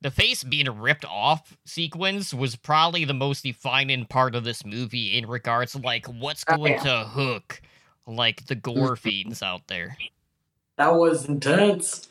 [0.03, 5.17] the face being ripped off sequence was probably the most defining part of this movie
[5.17, 6.83] in regards to like what's Oh, going yeah.
[6.83, 7.61] to hook
[8.07, 9.97] like the gore fiends out there.
[10.79, 12.09] That was intense.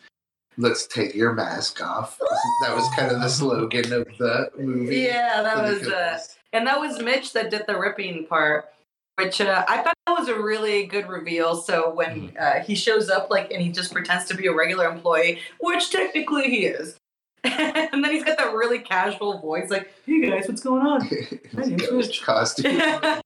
[0.58, 2.20] Let's take your mask off.
[2.62, 4.98] That was kind of the slogan of the movie.
[4.98, 6.20] Yeah, that was uh,
[6.54, 8.70] and that was Mitch that did the ripping part,
[9.18, 11.56] which uh, I thought that was a really good reveal.
[11.56, 14.90] So when uh, he shows up, like, and he just pretends to be a regular
[14.90, 16.98] employee, which technically he is,
[17.44, 21.10] and then he's got that really casual voice, like, "Hey guys, what's going on?"
[21.54, 22.78] My name's Ghost costume.
[22.82, 23.24] and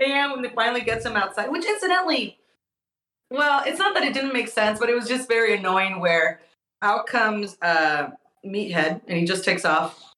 [0.00, 2.38] when it finally gets him outside, which incidentally,
[3.30, 6.40] well, it's not that it didn't make sense, but it was just very annoying where
[6.82, 8.08] out comes uh,
[8.44, 10.12] Meathead and he just takes off.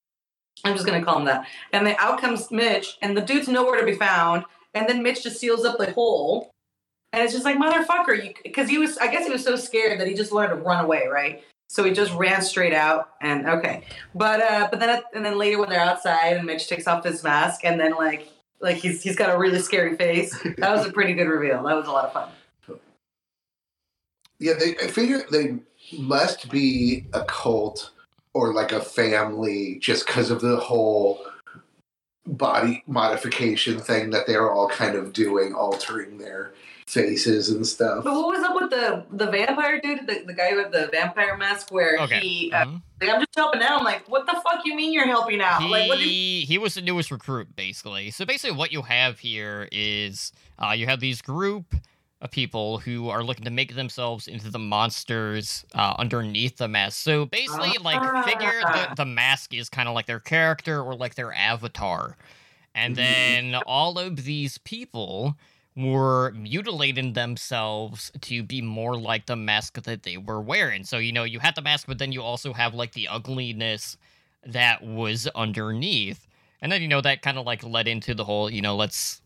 [0.65, 1.47] I'm just gonna call him that.
[1.75, 4.45] And then out comes Mitch, and the dude's nowhere to be found.
[4.73, 6.51] And then Mitch just seals up the hole.
[7.13, 10.01] And it's just like, motherfucker, you because he was I guess he was so scared
[10.01, 11.45] that he just wanted to run away, right?
[11.73, 13.85] So he just ran straight out and okay.
[14.15, 17.25] But uh but then and then later when they're outside and Mitch takes off his
[17.25, 18.31] mask and then like
[18.61, 20.39] like he's he's got a really scary face.
[20.59, 21.63] That was a pretty good reveal.
[21.63, 22.79] That was a lot of fun.
[24.39, 25.61] Yeah, they, I figure they
[25.97, 27.93] must be a cult
[28.35, 31.25] or like a family just because of the whole
[32.27, 36.53] body modification thing that they're all kind of doing, altering their
[36.87, 38.05] faces and stuff.
[38.05, 41.37] But what was up with the the vampire dude, the, the guy with the vampire
[41.37, 42.21] mask where Okay.
[42.21, 42.83] he uh, Mhm.
[43.01, 43.79] like, I'm just helping out.
[43.79, 45.63] I'm like, what the fuck you mean you're helping out?
[45.69, 48.11] like what did He he was the newest recruit, basically.
[48.11, 51.75] So basically, what you have here is uh, you have these group
[52.21, 56.99] of people who are looking to make themselves into the monsters uh, underneath the mask.
[57.03, 58.87] So basically, like figure Ah.
[58.91, 62.17] the, the mask is kind of like their character or like their avatar,
[62.77, 62.97] and Mhm.
[62.97, 65.37] then all of these people
[65.77, 70.85] were mutilating themselves to be more like the mask that they were wearing.
[70.85, 73.97] So, you know, you had the mask, but then you also have like the ugliness
[74.45, 76.27] that was underneath.
[76.61, 79.23] And then, you know, that kind of like led into the whole, you know, let's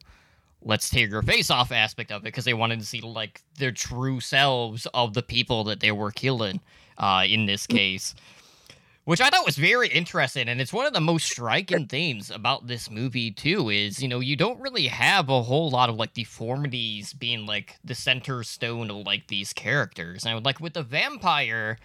[0.63, 3.73] let's take your face off aspect of it because they wanted to see like their
[3.73, 6.61] true selves of the people that they were killing
[6.99, 8.15] uh in this case
[9.07, 12.67] which I thought was very interesting, and it's one of the most striking things about
[12.67, 13.71] this movie too.
[13.71, 17.79] Is you know you don't really have a whole lot of like deformities being like
[17.85, 21.79] the center stone of like these characters, and like with the vampire,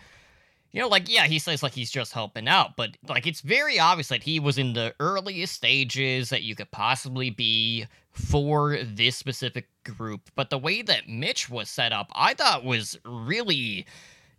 [0.72, 3.80] you know, like yeah, he says like he's just helping out, but like it's very
[3.80, 9.16] obvious that he was in the earliest stages that you could possibly be for this
[9.16, 10.32] specific group.
[10.36, 13.86] But the way that Mitch was set up, I thought was really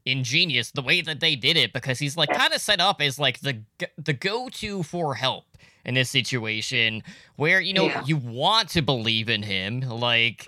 [0.04, 3.18] ingenious the way that they did it because he's like kind of set up as
[3.18, 3.60] like the
[3.96, 5.44] the go-to for help
[5.84, 7.02] in this situation
[7.36, 8.02] where you know Yeah.
[8.04, 10.44] you want to believe in him like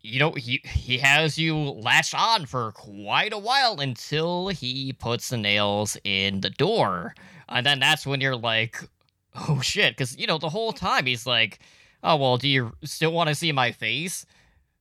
[0.00, 5.28] you know he he has you latched on for quite a while until he puts
[5.30, 7.14] the nails in the door.
[7.48, 8.78] And then that's when you're like
[9.34, 11.58] oh shit because you know the whole time he's like
[12.04, 14.24] oh well do you still want to see my face?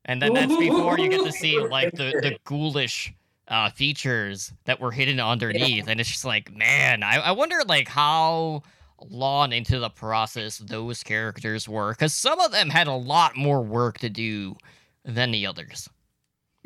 [0.05, 3.13] And then that's before you get to see like the the ghoulish
[3.47, 7.88] uh features that were hidden underneath and it's just like man i, I wonder like
[7.88, 8.63] how
[9.10, 13.62] long into the process those characters were because some of them had a lot more
[13.62, 14.55] work to do
[15.05, 15.89] than the others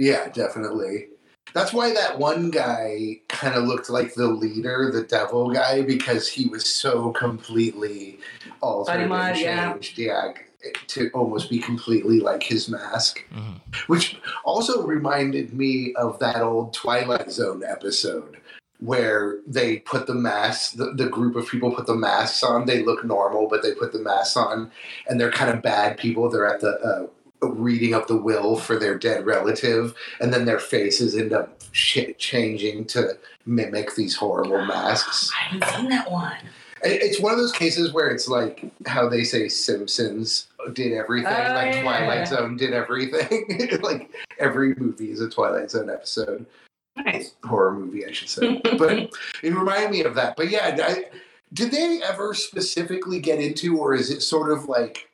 [0.01, 1.09] Yeah, definitely.
[1.53, 6.27] That's why that one guy kind of looked like the leader, the devil guy, because
[6.27, 8.19] he was so completely
[8.61, 9.71] altered Body mod, and yeah.
[9.73, 9.97] changed.
[9.99, 10.31] Yeah,
[10.87, 13.23] to almost be completely like his mask.
[13.33, 13.59] Mhm.
[13.87, 18.37] Which also reminded me of that old Twilight Zone episode
[18.79, 22.65] where they put the masks, the, the group of people put the masks on.
[22.65, 24.71] They look normal, but they put the masks on,
[25.07, 26.29] and they're kind of bad people.
[26.29, 26.79] They're at the
[27.43, 31.59] uh, reading of the will for their dead relative, and then their faces end up
[31.71, 35.31] ch- changing to mimic these horrible masks.
[35.39, 36.37] I haven't seen that one.
[36.83, 41.31] It- It's one of those cases where it's like how they say Simpsons did everything.
[41.33, 41.81] Oh, like yeah.
[41.81, 43.79] Twilight Zone did everything.
[43.81, 46.45] like every movie is a Twilight Zone episode,
[46.97, 47.33] Nice.
[47.43, 48.61] horror movie, I should say.
[48.77, 48.91] but
[49.43, 50.35] it reminded me of that.
[50.35, 51.05] But yeah, I,
[51.53, 55.09] did they ever specifically get into, or is it sort of like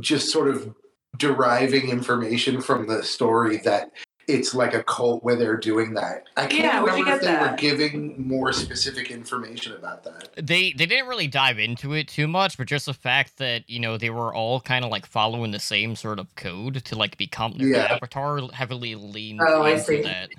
[0.00, 0.74] just sort of
[1.18, 3.92] deriving information from the story that
[4.28, 6.24] it's like a cult where they're doing that?
[6.36, 10.04] I can't Yeah, where'd you remember if get they were giving more specific information about
[10.04, 10.30] that.
[10.36, 13.80] They they didn't really dive into it too much, but just the fact that you
[13.80, 17.16] know they were all kind of like following the same sort of code to like
[17.16, 17.94] become the Yeah.
[17.94, 20.02] Avatar heavily leaned Oh, I into see.
[20.02, 20.30] that.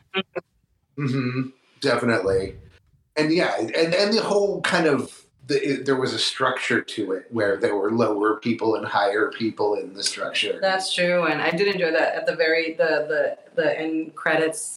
[0.95, 1.41] hmm
[1.81, 2.55] Definitely,
[3.17, 7.11] and yeah, and and the whole kind of the, it, there was a structure to
[7.13, 10.57] it where there were lower people and higher people in the structure.
[10.61, 12.15] That's true, and I did enjoy that.
[12.15, 14.75] At the very the the the end credits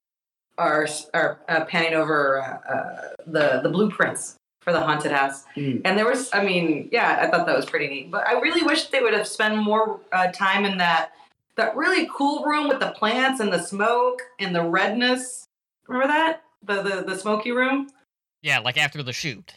[0.58, 5.82] are are uh, panning over uh, uh, the the blueprints for the haunted house, Mm.
[5.84, 8.10] and there was, I mean, yeah, I thought that was pretty neat.
[8.10, 11.12] But I really wish they would have spent more uh, time in that
[11.56, 15.44] that really cool room with the plants and the smoke and the redness.
[15.86, 17.88] Remember that the the the smoky room?
[18.42, 19.54] Yeah, like after the shoot.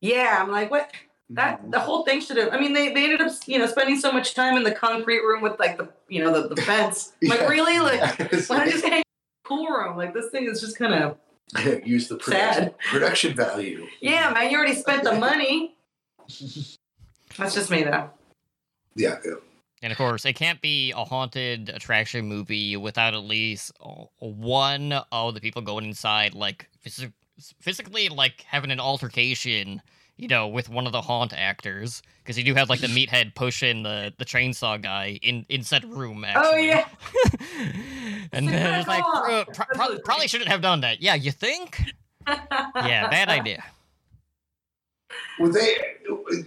[0.00, 0.90] Yeah, I'm like, what?
[1.30, 1.70] That mm-hmm.
[1.70, 2.52] the whole thing should have.
[2.52, 5.20] I mean, they, they ended up you know spending so much time in the concrete
[5.20, 7.12] room with like the you know the, the fence.
[7.22, 9.02] I'm Like really, like It's why not like- just hang in
[9.44, 9.96] pool room?
[9.96, 11.16] Like this thing is just kind of
[11.84, 12.78] use the production, Sad.
[12.90, 13.86] production value.
[14.00, 14.50] yeah, man.
[14.50, 15.76] You already spent the money.
[17.38, 18.10] That's just me though.
[18.94, 19.34] Yeah, yeah.
[19.82, 23.72] And of course, it can't be a haunted attraction movie without at least
[24.18, 27.12] one of the people going inside, like phys-
[27.60, 29.82] physically, like having an altercation,
[30.16, 33.34] you know, with one of the haunt actors, because you do have like the meathead
[33.34, 36.24] pushing the the chainsaw guy in in said room.
[36.24, 36.44] Actually.
[36.44, 36.88] Oh yeah.
[38.32, 41.00] and then it's like, "Back pro- pro- probably shouldn't have done that.
[41.02, 41.80] Yeah, you think?
[42.26, 43.62] Yeah, bad idea.
[45.38, 45.76] Well, they,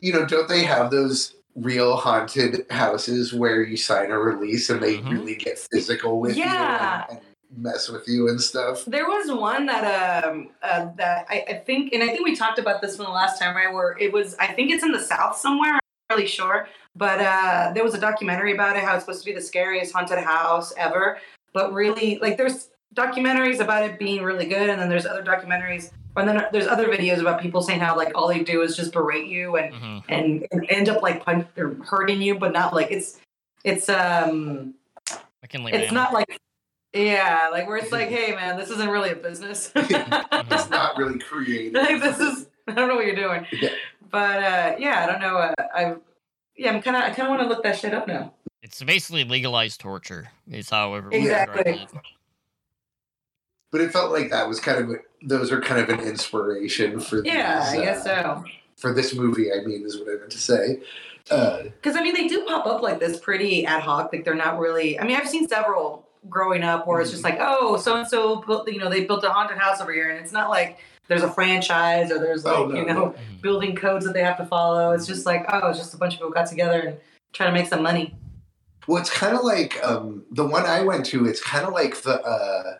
[0.01, 4.81] you know, don't they have those real haunted houses where you sign a release and
[4.81, 5.11] they Mhm.
[5.11, 7.05] really get physical with Yeah.
[7.09, 8.85] you and, and mess with you and stuff?
[8.85, 12.59] There was one that um uh, that I, I think, and I think we talked
[12.59, 13.73] about this one the last time, right?
[13.73, 15.73] Where it was, I think it's in the South somewhere.
[15.73, 19.21] I'm not really sure, but uh, there was a documentary about it, how it's supposed
[19.21, 21.19] to be the scariest haunted house ever.
[21.53, 25.91] But really, like, there's documentaries about it being really good, and then there's other documentaries,
[26.15, 28.91] and then there's other videos about people saying how like all they do is just
[28.91, 32.73] berate you and hmm and, and end up like punch or hurting you, but not
[32.73, 33.19] like it's
[33.63, 34.73] it's um
[35.45, 35.93] McKamey it's Man.
[35.93, 36.39] not like
[36.93, 41.19] yeah like where it's like hey man this isn't really a business It's not really
[41.19, 41.73] creative.
[41.73, 43.69] like this is i don't know what you're doing Yeah.
[44.09, 45.95] but uh yeah i don't know uh, i
[46.57, 48.81] yeah i'm kind of i kind of want to look that shit up now It's
[48.83, 50.29] basically legalized torture.
[50.51, 51.71] Is how everyone Exactly.
[51.73, 51.89] it.
[53.71, 57.23] But it felt like that was kind of those are kind of an inspiration for
[57.23, 58.43] yeah these, i guess uh, so
[58.77, 59.51] for this movie.
[59.51, 60.79] I mean, is what I meant to say.
[61.29, 64.33] Uh, because i mean they do pop up like this pretty ad hoc like they're
[64.33, 67.95] not really i mean i've seen several growing up where it's just like oh so
[67.95, 70.49] and so built you know they built a haunted house over here and it's not
[70.49, 73.05] like there's a franchise or there's like Oh, no, you know no.
[73.11, 73.41] Mhm.
[73.41, 76.13] building codes that they have to follow it's just like oh it's just a bunch
[76.15, 76.97] of people got together and
[77.31, 78.13] try to make some money
[78.87, 81.27] Well, it's kind of like um, the one I went to.
[81.27, 82.77] It's kind of like the uh,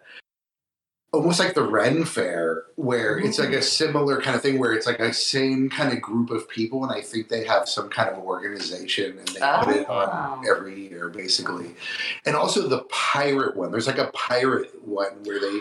[1.12, 3.62] almost like the Ren Fair, where it's like a mm-hmm.
[3.62, 6.92] similar kind of thing, where it's like a same kind of group of people, and
[6.94, 9.94] I think they have some kind of organization, and they put it Oh.
[9.94, 11.76] on every year, basically.
[12.26, 13.72] And also the pirate one.
[13.72, 15.60] There's like a pirate one where they,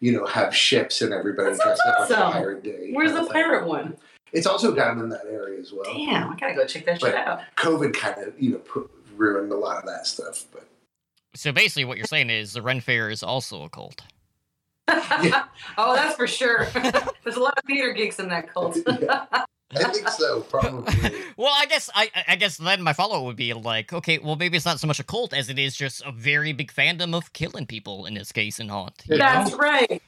[0.00, 2.90] you know, have ships and everybody That sounds dressed up like a pirate day.
[2.92, 3.96] where's the pirate one
[4.32, 5.84] It's also down in that area as well.
[5.84, 9.52] damn i gotta go check that shit out COVID kind of, you know, put, ruined
[9.52, 10.66] a lot of that stuff, but.
[11.34, 14.02] So basically, what you're saying is the Ren Fair is also a cult.
[15.78, 16.66] oh that's for sure
[17.24, 18.76] there's a lot of theater geeks in that cult
[19.74, 19.88] Yeah.
[19.88, 20.92] I think so, probably.
[21.38, 24.36] Well, I guess I, I guess then my follow up would be like, okay, well
[24.36, 27.14] maybe it's not so much a cult as it is just a very big fandom
[27.14, 29.02] of killing people in this case in Haunt.
[29.08, 29.56] you that's know?
[29.56, 30.02] right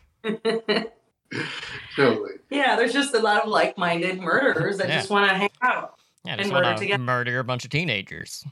[1.97, 2.31] totally.
[2.51, 4.99] yeah there's just a lot of like-minded murderers that Yeah.
[4.99, 5.95] just want to hang out
[6.27, 7.03] Yeah, and just murder want to together.
[7.03, 8.45] murder a bunch of teenagers.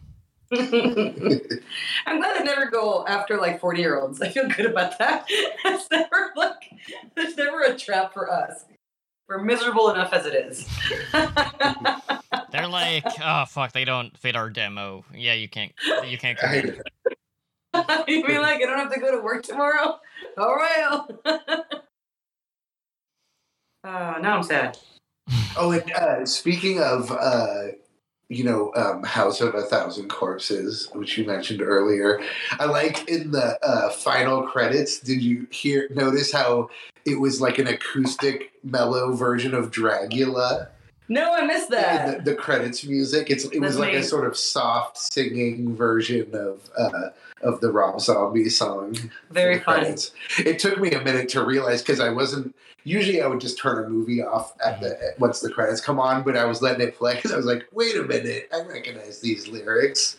[2.06, 4.20] I'm glad I never go after like 40 year olds.
[4.20, 5.26] I feel good about that.
[5.64, 6.70] It's never like
[7.16, 8.66] there's never a trap for us.
[9.28, 10.68] We're miserable enough as it is.
[12.52, 15.06] They're like, oh fuck, they don't fit our demo.
[15.14, 15.72] Yeah, you can't,
[16.04, 16.38] you can't.
[16.38, 16.82] Come in.
[18.06, 19.98] you mean like I don't have to go to work tomorrow?
[20.36, 21.00] All right.
[23.84, 24.76] uh, now I'm sad.
[25.56, 27.68] oh, and uh, speaking of, uh,
[28.32, 32.20] you know, um, House of a Thousand Corpses, which you mentioned earlier,
[32.58, 34.98] I like in the uh, final credits.
[34.98, 35.88] Did you hear?
[35.90, 36.70] Notice how
[37.04, 40.68] it was like an acoustic, mellow version of Dragula.
[41.08, 42.24] No, I missed that.
[42.24, 43.28] the, the credits music.
[43.28, 47.10] It's it was That's like a sort of soft singing version of uh,
[47.42, 48.96] of the Rob Zombie song.
[49.30, 49.80] Very the fun.
[49.80, 50.12] credits.
[50.38, 52.54] It took me a minute to realize because I wasn't.
[52.84, 56.22] Usually, I would just turn a movie off at the once the credits come on,
[56.24, 59.20] but I was letting it play because I was like, "Wait a minute, I recognize
[59.20, 60.16] these lyrics."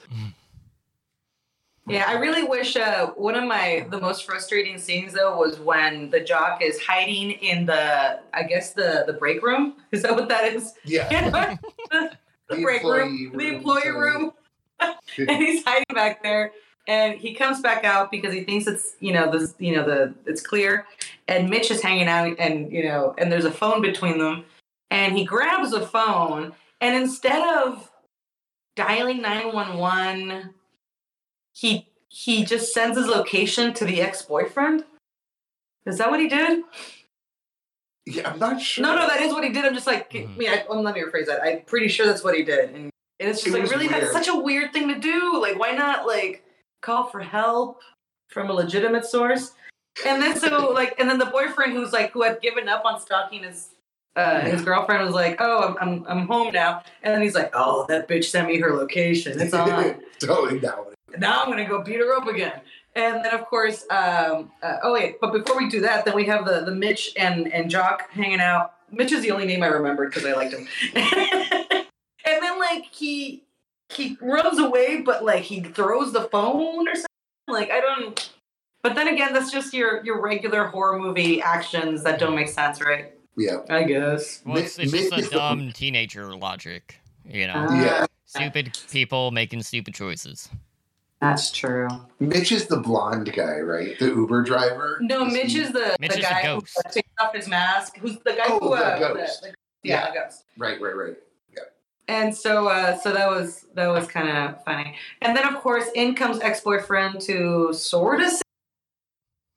[1.85, 6.09] Yeah, I really wish uh, one of my the most frustrating scenes though was when
[6.11, 9.75] the jock is hiding in the I guess the the break room.
[9.91, 10.73] Is that what that is?
[10.85, 11.09] Yeah,
[11.91, 12.17] the,
[12.49, 13.99] the break room, the employee sorry.
[13.99, 14.31] room,
[14.79, 16.51] and he's hiding back there.
[16.87, 20.13] And he comes back out because he thinks it's you know the you know the
[20.25, 20.85] it's clear,
[21.27, 24.43] and Mitch is hanging out and you know and there's a phone between them,
[24.91, 27.89] and he grabs the phone and instead of
[28.75, 30.53] dialing nine one one
[31.53, 34.83] he he just sends his location to the ex-boyfriend?
[35.85, 36.63] Is that what he did?
[38.05, 38.83] Yeah, I'm not sure.
[38.83, 39.65] no no that is what he did.
[39.65, 40.13] I'm just like.
[40.13, 41.41] I mean I, um, let me rephrase that.
[41.41, 42.69] I'm pretty sure that's what he did.
[42.71, 43.87] And, and it's just It like really?
[43.87, 45.41] That's such a weird thing to do.
[45.41, 46.43] Like why not like
[46.83, 47.81] call for help
[48.29, 49.53] from a legitimate source
[50.05, 52.99] and then so like and then the boyfriend who's like who had given up on
[52.99, 53.69] stalking his
[54.15, 57.51] uh, his girlfriend was like, "Oh, I'm, I'm I'm home now," and then he's like,
[57.53, 59.39] "Oh, that bitch sent me her location.
[59.39, 60.85] It's on." totally down.
[61.17, 62.61] now I'm gonna go beat her up again.
[62.95, 66.25] And then of course, um, uh, oh wait, but before we do that, then we
[66.25, 68.75] have the the Mitch and and Jock hanging out.
[68.91, 70.67] Mitch is the only name I remembered because I liked him.
[70.95, 71.85] and
[72.23, 73.43] then like he
[73.89, 77.07] he runs away, but like he throws the phone or something.
[77.47, 78.29] Like I don't.
[78.81, 82.81] But then again, that's just your your regular horror movie actions that don't make sense,
[82.81, 83.13] right?
[83.37, 84.41] Yeah, I guess.
[84.45, 86.99] Well, it's, it's Mi- just Mi- a dumb teenager logic.
[87.25, 88.05] You know, Uh, yeah.
[88.25, 90.49] stupid people making stupid choices.
[91.21, 91.87] That's true.
[92.19, 93.97] Mitch is the blonde guy, right?
[93.97, 94.97] The Uber driver.
[95.01, 96.77] No, Is Mitch he- is the, Mitch the is guy who ghost.
[96.91, 97.97] takes off his mask.
[97.97, 99.41] Who's the guy Oh, who the uh, ghost.
[99.41, 99.53] the-
[99.83, 100.43] yeah, the ghost.
[100.57, 101.15] right, right, right.
[102.07, 104.95] And so, uh, so that was that was kind of funny.
[105.21, 108.31] And then, of course, in comes ex boyfriend to sort of.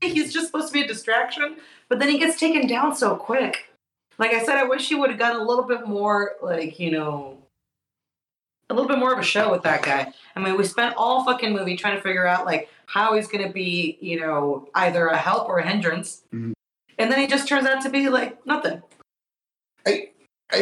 [0.00, 1.56] He's just supposed to be a distraction,
[1.88, 3.70] but then he gets taken down so quick.
[4.18, 6.90] Like I said, I wish he would have gotten a little bit more, like you
[6.92, 7.38] know,
[8.70, 10.12] a little bit more of a show with that guy.
[10.36, 13.44] I mean, we spent all fucking movie trying to figure out like how he's going
[13.46, 16.52] to be, you know, either a help or a hindrance, Mhm.
[16.98, 18.82] and then he just turns out to be like nothing.
[19.86, 20.10] I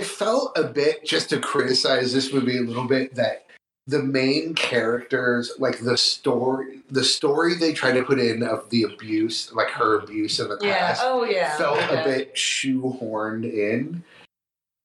[0.01, 3.47] felt a bit just to criticize this movie a little bit that
[3.87, 8.85] the main characters, like the story, the story they try to put in of the
[8.85, 11.57] abuse, like her abuse in the past, Oh yeah.
[11.59, 12.01] felt Yeah.
[12.01, 14.03] a bit shoehorned in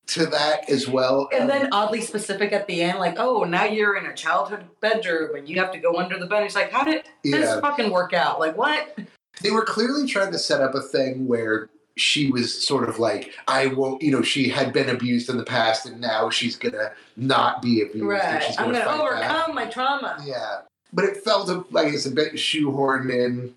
[0.08, 1.30] to that as well.
[1.32, 4.66] And Um, then oddly specific at the end, like, oh, now you're in a childhood
[4.82, 6.44] bedroom and you have to go under the bed.
[6.44, 8.40] It's like, how did this fucking work out?
[8.40, 8.98] Like, what?
[9.42, 11.70] they were clearly trying to set up a thing where
[12.00, 15.44] she was sort of like, I won't, you know, she had been abused in the
[15.44, 18.06] past and now she's gonna not be abused.
[18.06, 18.44] Right.
[18.44, 20.24] she's I'm gonna gonna overcome my trauma.
[20.26, 20.62] Yeah,
[20.94, 23.56] but it felt like it's a bit shoehorned in,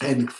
[0.00, 0.30] and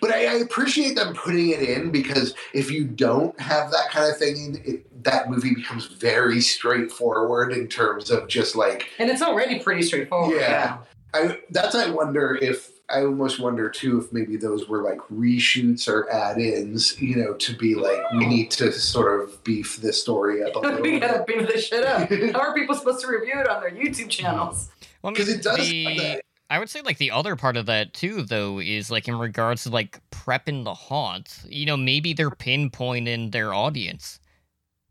[0.00, 4.10] but I, I appreciate them putting it in because if you don't have that kind
[4.10, 9.22] of thing, it, that movie becomes very straightforward in terms of just like And it's
[9.22, 10.38] already pretty straightforward.
[10.40, 10.78] Yeah.
[11.12, 11.40] I.
[11.50, 16.10] That's I wonder if I almost wonder too if maybe those were like reshoots or
[16.12, 20.56] add-ins, you know, to be like we need to sort of beef this story up
[20.56, 21.02] a little we bit.
[21.02, 22.08] gotta beat this shit up.
[22.34, 24.70] How are people supposed to review it on their YouTube channels?
[25.02, 26.20] Well, I Because mean, it does the-
[26.52, 29.62] I would say like the other part of that too, though, is like in regards
[29.64, 31.38] to like prepping the haunt.
[31.48, 34.18] You know, maybe they're pinpointing their audience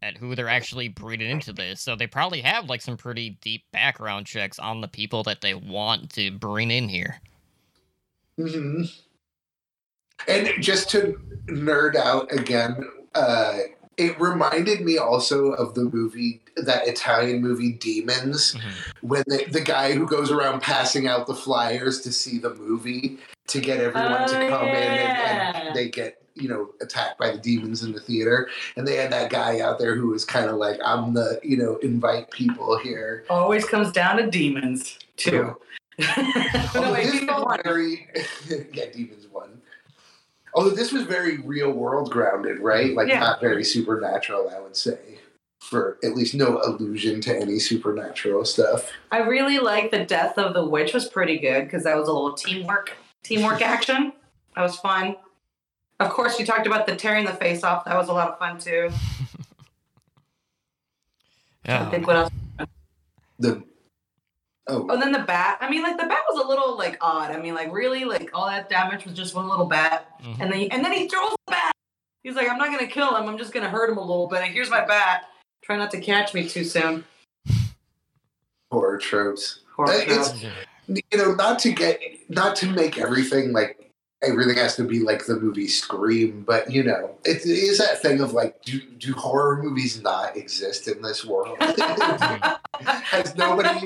[0.01, 3.65] at who they're actually bringing into this, so they probably have like some pretty deep
[3.73, 7.19] background checks on the people that they want to bring in here.
[8.39, 8.83] Hmm
[10.27, 12.83] And just to nerd out again,
[13.15, 13.57] uh,
[13.97, 18.55] it reminded me also of the movie, that Italian movie Demons,
[19.01, 23.17] when the, the guy who goes around passing out the flyers to see the movie
[23.47, 27.31] to get everyone to Oh, come in and, and they get you know attacked by
[27.31, 28.49] the demons in the theater.
[28.77, 31.57] And they had that guy out there who was kind of like i'm the you
[31.57, 33.25] know invite people here.
[33.29, 35.57] Always comes down to demons, too.
[36.17, 37.59] no, Although wait, this demons felt one.
[37.63, 38.07] very
[38.73, 39.61] yeah, Demons one.
[40.53, 42.93] Although this was very real world grounded, right?
[42.95, 43.19] Like Yeah.
[43.19, 44.97] not very supernatural, I would say.
[45.59, 48.89] For at least no allusion to any supernatural stuff.
[49.11, 52.13] I really like the death of the witch was pretty good because that was a
[52.13, 52.93] little teamwork
[53.23, 54.13] teamwork action.
[54.55, 55.17] That was fun.
[55.99, 57.83] Of course, you talked about the tearing the face off.
[57.83, 58.89] That was a lot of fun too.
[61.65, 62.31] I think what else?
[63.37, 63.63] The
[64.69, 65.57] oh, Oh, and then the bat.
[65.61, 67.31] I mean, like the bat was a little like odd.
[67.31, 70.39] I mean, like really, like all that damage was just one little bat, Mhm.
[70.41, 71.71] and then he, and then he throws the bat.
[72.23, 73.27] He's like, I'm not gonna kill him.
[73.27, 74.41] I'm just gonna hurt him a little bit.
[74.41, 75.23] And here's my bat.
[75.63, 77.03] Try not to catch me too soon.
[78.71, 79.61] Horror tropes.
[79.75, 80.45] Horror Uh, it's- tropes.
[80.87, 83.88] You know, not to get, not to make everything like
[84.21, 88.21] everything has to be like the movie Scream, but you know, it is that thing
[88.21, 91.57] of like, do do horror movies not exist in this world?
[92.81, 93.79] Has nobody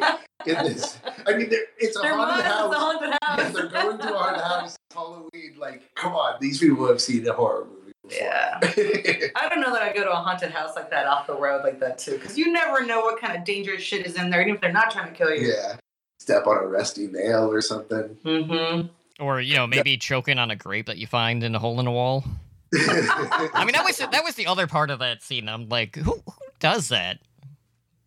[0.45, 0.99] in this?
[1.25, 2.73] I mean, it's a Their haunted house.
[2.73, 4.75] a haunted Yeah, they're going to a haunted house.
[4.93, 5.55] Halloween.
[5.57, 7.93] Like, come on, these people have seen a horror movie.
[8.07, 8.19] Before.
[8.21, 8.59] Yeah.
[9.35, 11.63] I don't know that I go to a haunted house like that off the road
[11.63, 14.41] like that too, because you never know what kind of dangerous shit is in there,
[14.41, 15.47] even if they're not trying to kill you.
[15.47, 15.77] yeah.
[16.19, 18.15] Step on a rusty nail or something.
[18.23, 18.87] Mm-hmm.
[19.19, 21.87] Or you know, maybe choking on a grape that you find in a hole in
[21.87, 22.23] a wall.
[22.73, 25.47] I mean, that was that was the other part of that scene.
[25.47, 27.19] I'm like, who, who does that?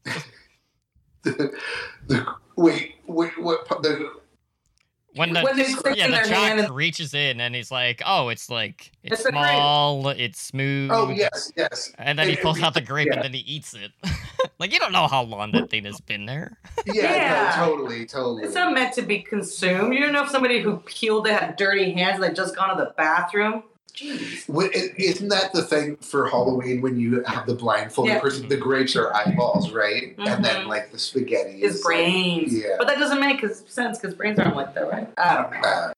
[0.05, 0.23] the,
[2.09, 2.27] the,
[2.57, 3.69] wait, wait, what?
[3.83, 4.11] The,
[5.17, 8.29] When the When they yeah, the their jock and- reaches in and he's like, "Oh,
[8.29, 11.93] it's like it's, It's small, it's oh, smooth." oh yes, yes.
[11.99, 13.15] And then he And- pulls out the grape yeah.
[13.17, 13.93] and then he eats it.
[14.59, 16.59] like you don't know how long that thing has been there.
[16.87, 17.57] Yeah, Yeah.
[17.59, 18.45] no, totally, totally.
[18.45, 19.95] It's not meant to be consumed.
[19.95, 22.77] You don't know if somebody who peeled it had dirty hands and they just gone
[22.77, 23.63] to the bathroom.
[23.97, 24.45] Jeez.
[24.99, 28.21] Isn't that the thing for Halloween when you have the blindfolded Yeah.
[28.21, 28.49] person?
[28.49, 30.15] The grapes are eyeballs, right?
[30.19, 30.69] And then Mhm.
[30.69, 32.53] like the spaghetti His is brains.
[32.53, 32.77] yeah.
[32.79, 35.09] But that doesn't make sense because brains aren't like that, right?
[35.17, 35.69] I don't know.
[35.69, 35.93] Uh,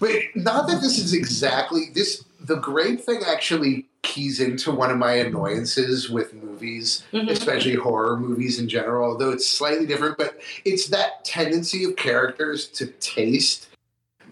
[0.00, 2.24] but not that this is exactly this.
[2.40, 7.30] The grape thing actually keys into one of my annoyances with movies, Mhm.
[7.30, 9.12] especially horror movies in general.
[9.12, 13.68] Although it's slightly different, but it's that tendency of characters to taste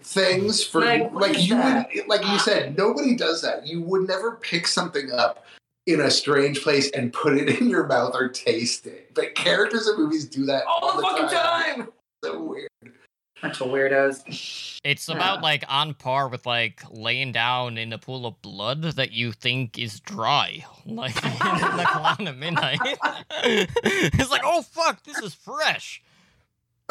[0.09, 1.89] things for Like, like, you that?
[1.93, 3.67] would like you said nobody does that.
[3.67, 5.45] You would never pick something up
[5.85, 9.13] in a strange place and put it in your mouth or taste it.
[9.13, 11.87] But characters in movies do that All the fucking time.
[12.21, 12.67] So weird.
[13.41, 14.77] Bunch of weirdos.
[14.83, 15.41] It's about Yeah.
[15.41, 19.79] like on par with like laying down in a pool of blood that you think
[19.79, 22.79] is dry, like in the clown at midnight.
[23.45, 26.03] it's like, oh fuck, this is fresh.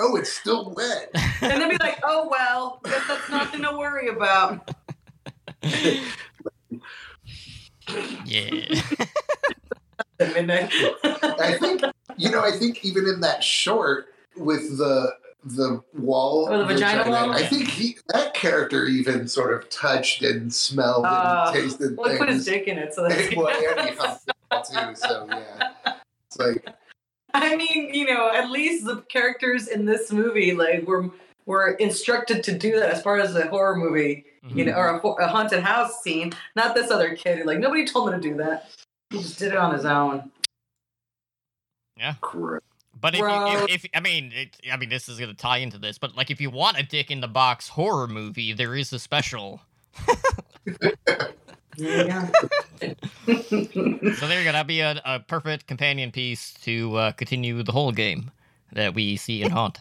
[0.01, 1.11] Oh, it's still wet.
[1.43, 4.71] And they'd be like, oh, well, guess that's nothing to worry about.
[8.25, 8.81] yeah.
[10.21, 10.73] At midnight.
[11.05, 11.83] I think
[12.17, 12.43] you know.
[12.43, 15.13] I think even in that short with the
[15.45, 17.31] the wall, Oh, the vagina wall?
[17.33, 22.11] I think he that character even sort of touched and smelled Uh, and tasted well,
[22.11, 22.59] he put his things.
[22.59, 23.35] dick in it, so that's.
[23.37, 23.47] well,
[23.79, 24.95] and he humped it too.
[24.97, 25.71] So yeah,
[26.27, 26.67] it's like
[27.35, 31.11] I mean, you know, at least the characters in this movie, like, were
[31.47, 35.07] were instructed to do that as far as a horror movie, you know, mm-hmm.
[35.07, 36.33] or a, a haunted house scene.
[36.57, 37.47] Not this other kid.
[37.47, 38.71] Like, nobody told him to do that.
[39.11, 40.31] He just did it on his own.
[42.21, 42.61] gross.
[43.01, 45.79] But if, you, if, if I mean, it, I mean, this is gonna tie into
[45.79, 45.99] this.
[45.99, 48.99] But like, if you want a dick in the box horror movie, there is a
[48.99, 49.61] special.
[51.79, 51.85] So
[54.27, 54.53] there, you go.
[54.53, 58.31] That'd be a, a perfect companion piece to uh, continue the whole game
[58.73, 59.81] that we see in Haunt.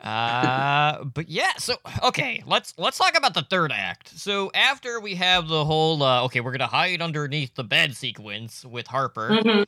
[0.00, 4.10] Uh, but yeah, so okay, let's let's talk about the third act.
[4.18, 8.64] So after we have the whole uh, okay, we're gonna hide underneath the bed sequence
[8.64, 9.64] with Harper, Mhm.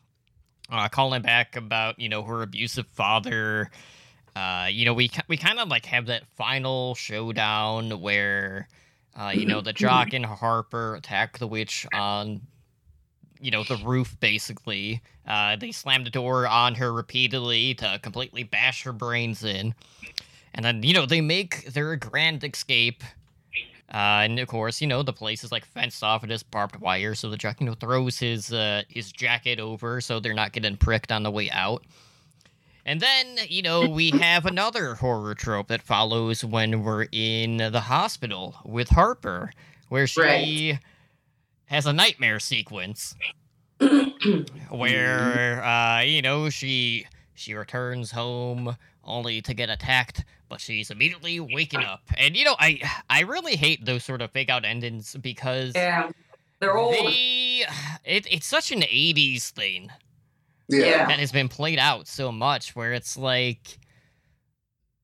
[0.70, 3.70] uh, calling back about you know her abusive father.
[4.34, 8.68] Uh, you know we we kind of like have that final showdown where,
[9.16, 12.40] uh, you know the jock and Harper attack the witch on,
[13.40, 15.02] you know the roof basically.
[15.26, 19.74] Uh, they slam the door on her repeatedly to completely bash her brains in,
[20.54, 23.02] and then you know they make their grand escape.
[23.88, 26.76] Uh, and of course, you know the place is like fenced off with this barbed
[26.76, 30.52] wire, so the jock, you know, throws his uh, his jacket over so they're not
[30.52, 31.84] getting pricked on the way out.
[32.86, 37.80] And then, you know, we have another horror trope that follows when we're in the
[37.80, 39.50] hospital with Harper,
[39.88, 40.78] where she Right.
[41.66, 43.16] has a nightmare sequence
[44.70, 51.38] where uh, you know she she returns home only to get attacked but she's immediately
[51.40, 52.80] waking up and you know i
[53.10, 56.10] i really hate those sort of fake out endings because yeah.
[56.60, 56.94] They're old.
[56.94, 57.64] they
[58.04, 59.90] it, it's such an 80s thing
[60.68, 61.08] Yeah.
[61.10, 63.78] And it's been played out so much where it's like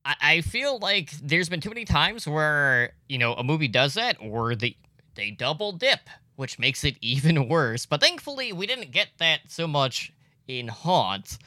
[0.05, 3.93] I, I feel like there's been too many times where you know a movie does
[3.93, 4.77] that or they
[5.15, 7.85] they double dip which makes it even worse.
[7.85, 10.11] But thankfully we didn't get that so much
[10.47, 11.37] in haunt.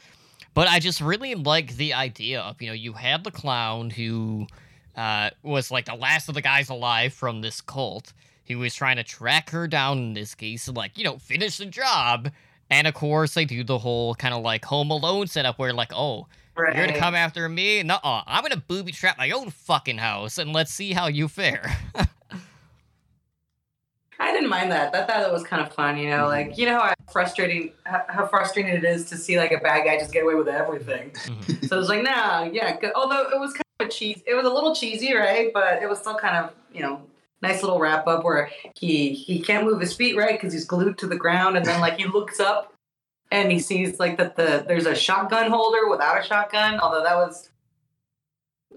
[0.53, 4.47] But i just really like the idea of you know you had the clown who
[4.95, 8.13] uh, was like the last of the guys alive from this cult.
[8.43, 11.57] He was trying to track her down in this case and like you know finish
[11.57, 12.31] the job
[12.69, 15.91] and of course, they do the whole kind of like Home Alone setup where, like,
[15.93, 16.75] oh, right.
[16.75, 17.83] you're gonna come after me?
[17.83, 21.75] No, I'm gonna booby trap my own fucking house and let's see how you fare.
[21.95, 22.07] I
[24.19, 24.91] I didn't mind that.
[24.91, 26.27] That thought it was kind of fun, you know.
[26.27, 26.49] Mm-hmm.
[26.49, 29.97] Like you know how frustrating how frustrating it is to see like a bad guy
[29.97, 31.11] just get away with everything.
[31.11, 31.69] Mhm.
[31.69, 32.77] So it was like, nah, yeah.
[32.77, 32.91] Good.
[32.95, 35.51] Although it was kind of a cheese, it was a little cheesy, right?
[35.53, 37.01] But it was still kind of you know
[37.41, 40.97] nice little wrap up where he he can't move his feet right because he's glued
[40.99, 42.73] to the ground, and then like he looks up
[43.31, 46.79] and he sees like that the there's a shotgun holder without a shotgun.
[46.79, 47.49] Although that was.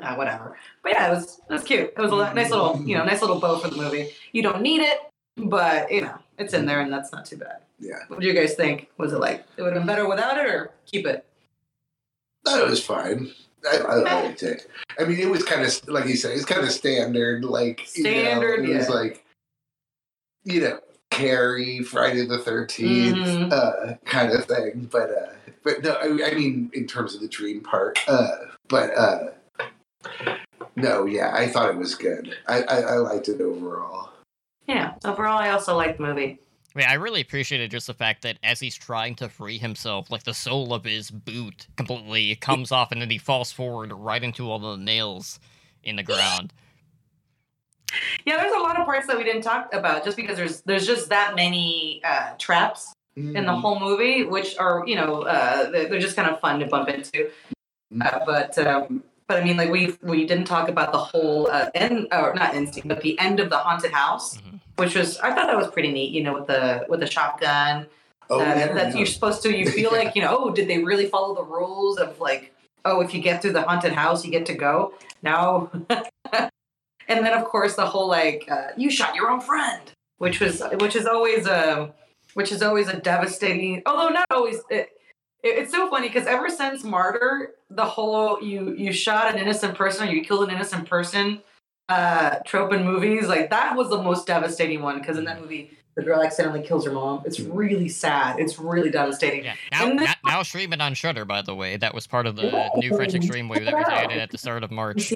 [0.01, 1.93] Uh, whatever, but yeah, it was it was cute.
[1.95, 4.11] It was a nice little, you know, nice little bow for the movie.
[4.33, 4.99] You don't need it,
[5.37, 7.59] but you know, it's in there, and that's not too bad.
[7.81, 7.99] Yeah.
[8.09, 8.89] What do you guys think?
[8.97, 11.27] Was it like it would have been better without it, or keep it?
[12.45, 13.33] That was fine.
[13.71, 14.67] I, I liked it.
[14.99, 17.45] I mean, it was kind of like you said, it's kind of standard.
[17.45, 19.25] Like Standard, you know, it was like
[20.45, 20.81] you know,
[21.11, 23.53] Carrie, Friday the 13th Mhm.
[23.53, 24.89] uh, kind of thing.
[24.91, 25.33] But uh,
[25.63, 27.99] but no, I, I mean, in terms of the dream part.
[28.09, 28.29] Uh,
[28.69, 29.31] but uh,
[30.77, 32.37] no, yeah, I thought it was good.
[32.49, 34.11] I, I, I liked it overall.
[34.67, 34.95] Yeah.
[35.05, 36.39] Overall, I also liked the movie.
[36.75, 40.11] I mean, I really appreciated just the fact that as he's trying to free himself,
[40.11, 44.23] like the sole of his boot completely comes off and then he falls forward right
[44.23, 45.41] into all the nails
[45.83, 46.53] in the ground.
[48.25, 50.87] Yeah, there's a lot of parts that we didn't talk about just because there's there's
[50.87, 53.61] just that many uh, traps in the Mhm.
[53.61, 56.89] whole movie, which are you know uh, they're, they're just kind of fun to bump
[56.89, 57.29] into.
[58.01, 61.71] Uh, but um, but I mean, like we we didn't talk about the whole uh,
[61.75, 64.50] end or not end scene, but the end of the haunted house, Mhm.
[64.81, 66.11] Which was I thought that was pretty neat.
[66.13, 67.87] You know, with the with the shotgun.
[68.33, 68.97] Oh, uh, yeah, that yeah.
[68.97, 71.99] you're supposed to you feel like you know oh did they really follow the rules
[71.99, 72.55] of like
[72.85, 75.69] oh if you get through the haunted house you get to go no
[76.33, 79.83] and then of course the whole like uh, you shot your own friend
[80.19, 81.93] which was which is always a
[82.35, 84.89] which is always a devastating although not always it,
[85.43, 89.75] it- it's so funny because ever since martyr the whole you you shot an innocent
[89.75, 91.43] person or you killed an innocent person
[91.91, 95.77] uh trope in movies like that was the most devastating one because in that movie
[95.97, 99.55] the girl accidentally kills her mom it's really sad it's really devastating Yeah.
[99.73, 101.77] Now, And now, now streaming on Shudder, by the way.
[101.77, 104.63] That was part of the new French Extreme Wave that was added at the start
[104.63, 105.13] of March.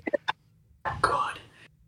[1.01, 1.39] God,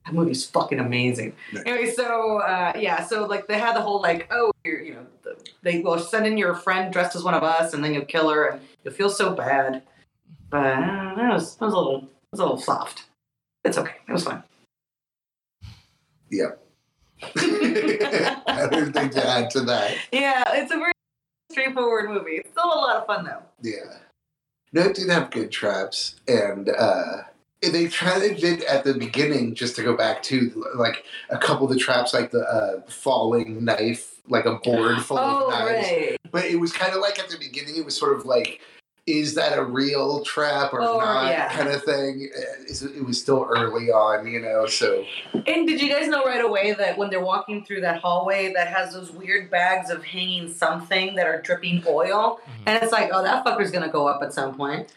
[0.04, 1.34] that movie's fucking amazing.
[1.52, 1.64] Nice.
[1.66, 5.06] Anyway, so uh, yeah, so like they had the whole like, oh, you're, you know,
[5.22, 8.04] the, they will send in your friend dressed as one of us, and then you'll
[8.04, 9.82] kill her, and you'll feel so bad.
[10.48, 13.04] But uh, that was that was a little it was a little soft.
[13.64, 13.94] It's okay.
[14.08, 14.42] It was fine.
[17.22, 19.96] I have anything to add to that.
[20.12, 20.92] Yeah, it's a very
[21.50, 22.36] straightforward movie.
[22.36, 23.42] It's still a lot of fun though.
[23.62, 23.98] Yeah.
[24.72, 27.22] No, it did have good traps, and uh,
[27.62, 31.66] they tried it did at the beginning just to go back to like a couple
[31.66, 35.88] of the traps, like the uh, falling knife, like a board full Oh of knives.
[35.88, 36.16] right.
[36.30, 38.60] But it was kind of like at the beginning, it was sort of like,
[39.06, 41.48] is that a real trap or Oh, not, yeah.
[41.56, 42.28] kind of thing.
[42.36, 44.66] Uh, It was still early on, you know.
[44.66, 48.52] So And did you guys know right away that when they're walking through that hallway
[48.54, 52.40] that has those weird bags of hanging something that are dripping oil?
[52.44, 52.62] Mhm.
[52.66, 54.88] And it's like, oh, that fucker's gonna go up at some point.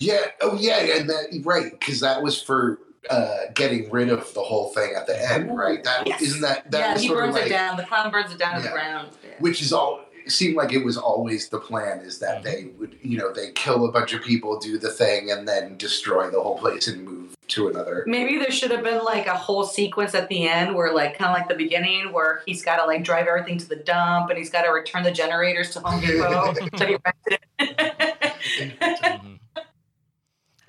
[0.00, 2.78] yeah, oh yeah, and that right because that was for.
[3.10, 5.82] Uh, getting rid of the whole thing at the end, right?
[5.84, 6.20] That Yes.
[6.34, 7.76] not that that yeah, he sort burns of like it down.
[7.78, 9.08] The clown burns it down to the ground.
[9.24, 9.30] Yeah.
[9.38, 12.98] which is all it seemed like it was always the plan is that they would
[13.00, 16.38] you know they kill a bunch of people do the thing and then destroy the
[16.38, 20.14] whole place and move to another Maybe there should have been like a whole sequence
[20.14, 23.02] at the end where, like, kind of like the beginning, where he's got to like
[23.04, 26.52] drive everything to the dump and he's got to return the generators to Home Depot.
[26.76, 28.78] so he rented it.
[28.78, 29.38] Mhm.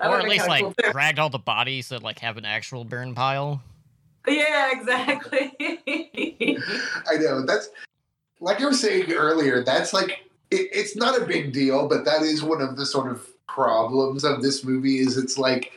[0.00, 3.14] Or at least like cool, dragged all the bodies that like have an actual burn
[3.14, 3.62] pile.
[4.26, 5.52] Yeah, exactly.
[7.10, 7.68] i know that's
[8.40, 10.10] like i was saying earlier that's like
[10.50, 14.24] it, it's not a big deal but that is one of the sort of problems
[14.24, 15.72] of this movie is it's like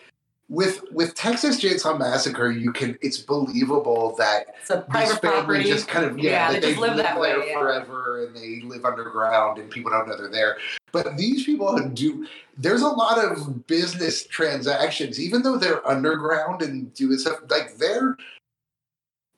[0.49, 5.64] with with texas chainsaw massacre you can it's believable that it's a this family property.
[5.64, 7.59] just kind of yeah, Yeah, that they just live that there way, yeah.
[7.59, 10.57] forever and they live underground and people don't know they're there
[10.91, 16.93] but these people do there's a lot of business transactions even though they're underground and
[16.93, 18.16] doing stuff like they're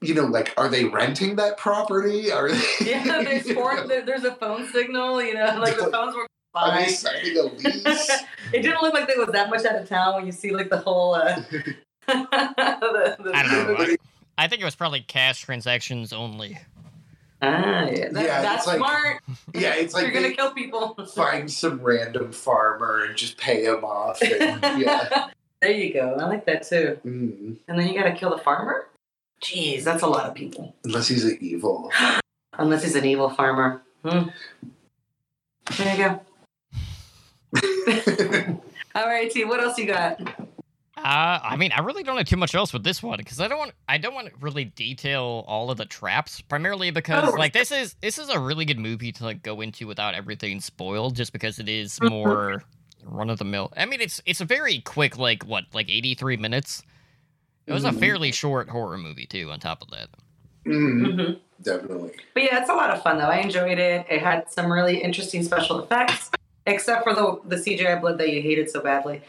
[0.07, 4.23] you know like are they renting that property are they yeah, there's, phone, there, there's
[4.23, 6.71] a phone signal, you know, like the phones were Fine.
[6.71, 8.09] are they signing a lease
[8.53, 10.69] it didn't look like they was that much out of town when you see like
[10.69, 11.15] the whole.
[11.15, 11.75] Uh, the,
[12.07, 13.75] the, I don't know.
[13.83, 13.97] I,
[14.37, 16.57] I think it was probably cash transactions only.
[17.41, 19.23] Ah, yeah, that, Yeah, that's it's like- smart.
[19.53, 20.95] yeah it's like You're gonna kill people.
[21.15, 25.29] find some random farmer and just pay him off and, yeah
[25.61, 26.15] there you go.
[26.19, 26.99] I like that too.
[27.05, 27.57] Mm.
[27.67, 28.87] And then you gotta kill the farmer.
[29.43, 30.75] Jeez, that's a lot of people.
[30.83, 31.91] unless he's an evil
[32.57, 33.81] Unless he's an evil farmer.
[34.03, 34.29] Hmm.
[35.77, 36.21] There you go.
[38.95, 39.43] All right, T.
[39.43, 40.21] What else you got?
[40.97, 43.47] Uh, I mean, I really don't have too much else with this one because I
[43.49, 46.39] don't want I don't want to really detail all of the traps.
[46.41, 47.35] Primarily because Oh.
[47.37, 50.61] like this is this is a really good movie to like go into without everything
[50.61, 52.63] spoiled, just because it is more
[53.03, 53.73] run of the mill.
[53.75, 56.81] I mean, it's it's a very quick like what like eighty three minutes.
[57.67, 57.99] It was a Mhm.
[57.99, 59.51] fairly short horror movie too.
[59.51, 60.09] On top of that,
[60.65, 62.11] Mhm, hmm definitely.
[62.33, 63.25] But yeah, it's a lot of fun though.
[63.27, 64.05] I enjoyed it.
[64.09, 66.31] It had some really interesting special effects,
[66.65, 69.21] except for the the CGI blood that you hated so badly.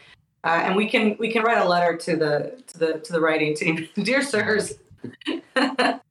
[0.43, 3.19] Uh, and we can we can write a letter to the to the to the
[3.19, 4.75] writing team, dear sirs.
[5.53, 6.01] but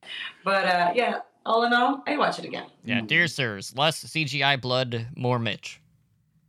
[0.44, 2.66] uh, yeah, all in all, I watch it again.
[2.84, 5.80] yeah, dear sirs, less CGI blood, more Mitch.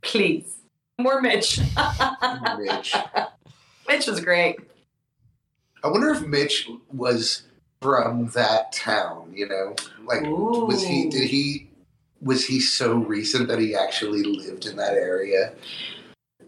[0.02, 0.58] Please,
[0.98, 1.58] more Mitch.
[2.58, 2.94] Mitch.
[3.88, 4.56] Mitch was great.
[5.82, 7.42] I wonder if Mitch was
[7.80, 9.32] from that town.
[9.34, 9.74] You know,
[10.04, 11.08] like was he?
[11.08, 11.68] Did he?
[12.20, 15.52] Was he so recent that he actually lived in that area?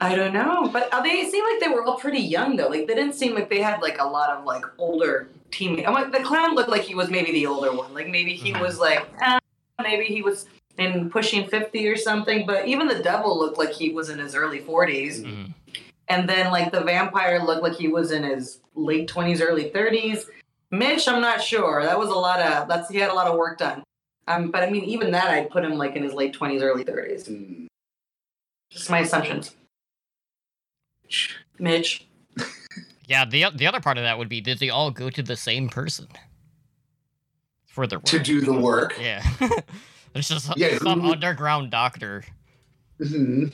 [0.01, 2.69] I don't know, but uh, they seem like they were all pretty young though.
[2.69, 5.87] Like they didn't seem like they had like a lot of like older teammates.
[5.87, 7.93] I'm like, the clown looked like he was maybe the older one.
[7.95, 8.61] Like maybe he Mhm.
[8.61, 9.39] was like, eh,
[9.83, 10.47] maybe he was
[10.79, 12.47] in pushing fifty or something.
[12.47, 15.53] But even the devil looked like he was in his early 40s, Mhm.
[16.11, 20.27] And then like the vampire looked like he was in his late twenties, early thirties.
[20.71, 21.83] Mitch, I'm not sure.
[21.83, 23.83] That was a lot of that's he had a lot of work done.
[24.29, 26.85] Um, but I mean, even that I'd put him like in his late twenties, early
[26.85, 27.27] thirties.
[27.29, 27.67] Mm.
[28.71, 29.55] Just my assumptions.
[31.59, 32.07] Mitch.
[33.07, 35.35] Yeah, the the other part of that would be did they all go to the
[35.35, 36.07] same person
[37.67, 38.05] for their work?
[38.05, 38.95] To do the work.
[39.01, 39.21] Yeah.
[40.13, 42.23] There's just Yeah, some who- underground doctor.
[43.05, 43.47] hmm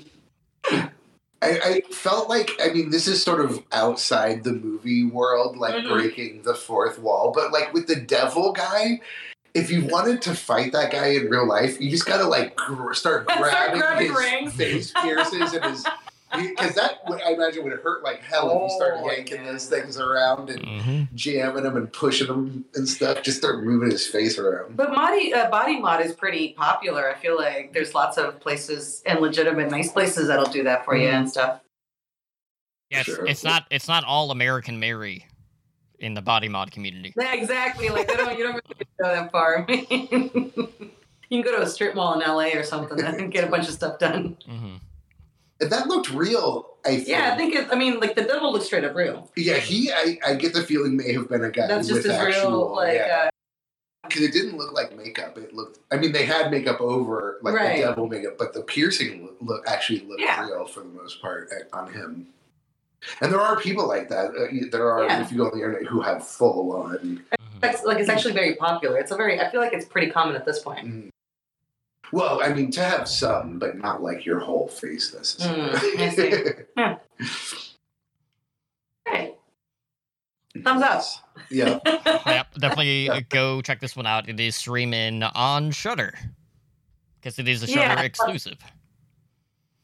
[1.43, 5.75] I, I felt like I mean this is sort of outside the movie world, like
[5.75, 5.89] Mhm.
[5.93, 7.33] breaking the fourth wall.
[7.35, 9.01] But like with the devil guy,
[9.55, 12.93] if you wanted to fight that guy in real life, you just gotta like gr-
[12.95, 14.53] start Start grabbing, grabbing his rings.
[14.55, 15.85] face pierces and his
[16.43, 19.53] because that would, I imagine would hurt like hell if you started Oh, yanking yeah.
[19.53, 23.23] those things around and hmm jamming them and pushing them and stuff.
[23.23, 24.77] Just start moving his face around.
[24.77, 27.11] But body uh, body mod is pretty popular.
[27.11, 30.97] I feel like there's lots of places and legitimate nice places that'll do that for
[30.97, 31.61] you and stuff.
[32.91, 33.27] Yeah, it's, Sure.
[33.27, 35.27] it's not it's not all American Mary
[35.99, 37.15] in the body mod community.
[37.19, 37.89] Yeah, exactly.
[37.89, 39.65] Like they don't you don't really go that far.
[39.69, 39.87] I mean,
[41.29, 43.67] you can go to a strip mall in LA or something and get a bunch
[43.69, 44.37] of stuff done.
[44.47, 44.81] hmm And
[45.59, 46.77] that looked real.
[46.85, 47.09] I think.
[47.09, 47.69] Yeah, I think it.
[47.71, 49.31] I mean, like the devil looks straight up real.
[49.37, 49.91] Yeah, he.
[49.93, 52.51] I, I get the feeling may have been a guy That's just with as actual,
[52.51, 52.75] real.
[52.77, 53.25] Like yeah.
[53.27, 53.31] uh,
[54.07, 55.37] because it didn't look like makeup.
[55.37, 55.81] It looked.
[55.91, 57.79] I mean, they had makeup over like Right.
[57.79, 60.47] the devil makeup, but the piercing look, look actually looked Yeah.
[60.47, 62.29] real for the most part eh, on him.
[63.21, 64.27] And there are people like that.
[64.31, 65.23] Uh, there are, Yeah.
[65.23, 66.99] if you go on the internet, who have full on.
[66.99, 68.99] hmm it's, like it's actually very popular.
[68.99, 69.41] It's a very.
[69.41, 70.87] I feel like it's pretty common at this point.
[70.87, 71.09] Mm.
[72.13, 75.11] Well, I mean, to have some, but not like your whole face.
[75.11, 75.47] This is.
[75.47, 75.75] Mm,
[76.77, 76.99] I
[79.09, 79.35] Hey,
[80.65, 81.03] thumbs up.
[81.51, 81.79] yeah.
[82.27, 84.29] Yep, definitely go check this one out.
[84.29, 86.15] It is streaming on Shudder
[87.21, 88.03] because it is a Shudder Yeah.
[88.03, 88.59] exclusive.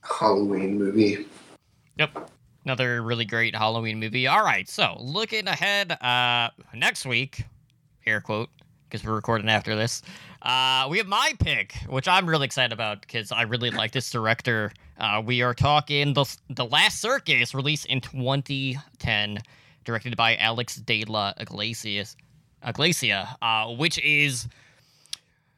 [0.03, 1.27] Halloween movie.
[1.99, 2.31] Yep.
[2.65, 4.27] Another really great Halloween movie.
[4.27, 7.45] All right, so looking ahead, uh, next week,
[8.07, 8.51] air quote,
[8.93, 10.03] because we're recording after this,
[10.43, 14.11] uh, we have my pick, which I'm really excited about because I really like this
[14.11, 14.71] director.
[14.99, 19.39] Uh, we are talking the the Last Circus, released in 2010,
[19.85, 22.17] directed by Alex De La Iglesias,
[22.63, 24.47] Iglesia, uh, which is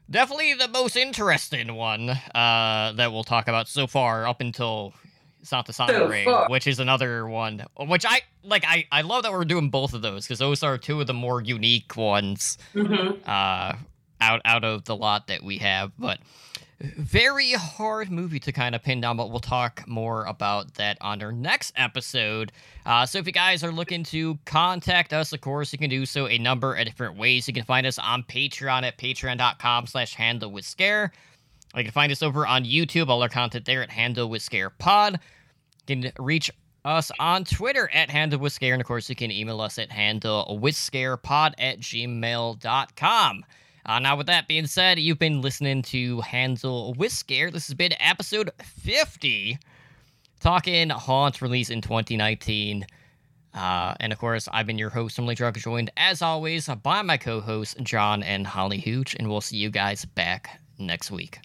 [0.09, 4.93] definitely the most interesting one uh, that we'll talk about so far, up until
[5.45, 6.49] Santa So Sangre, far.
[6.49, 7.63] which is another one.
[7.79, 8.63] Which I like.
[8.67, 11.13] I I love that we're doing both of those because those are two of the
[11.13, 13.73] more unique ones hmm uh,
[14.21, 15.91] out out of the lot that we have.
[15.97, 16.19] But
[16.81, 19.15] very hard movie to kind of pin down.
[19.15, 22.51] But we'll talk more about that on our next episode.
[22.85, 26.05] Uh, so if you guys are looking to contact us, of course, you can do
[26.05, 27.47] so a number of different ways.
[27.47, 31.13] You can find us on Patreon at patreon.com slash handle with scare.
[31.75, 34.69] You can find us over on YouTube, all our content there at Handle with Scare
[34.69, 35.19] Pod.
[35.87, 36.51] You can reach
[36.83, 39.91] us on Twitter at Handle with Scare, and of course, you can email us at
[39.91, 43.45] handle with scarepod at gmail.com.
[43.87, 47.51] Uh, now, with that being said, you've been listening to Handle with Scare.
[47.51, 49.59] This has been episode 50,
[50.39, 52.85] talking Haunt release in 2019.
[53.53, 57.17] Uh, and of course, I've been your host, Emily Drug, joined as always by my
[57.17, 61.39] co hosts, John and Holly Hooch, and we'll see you guys back next week.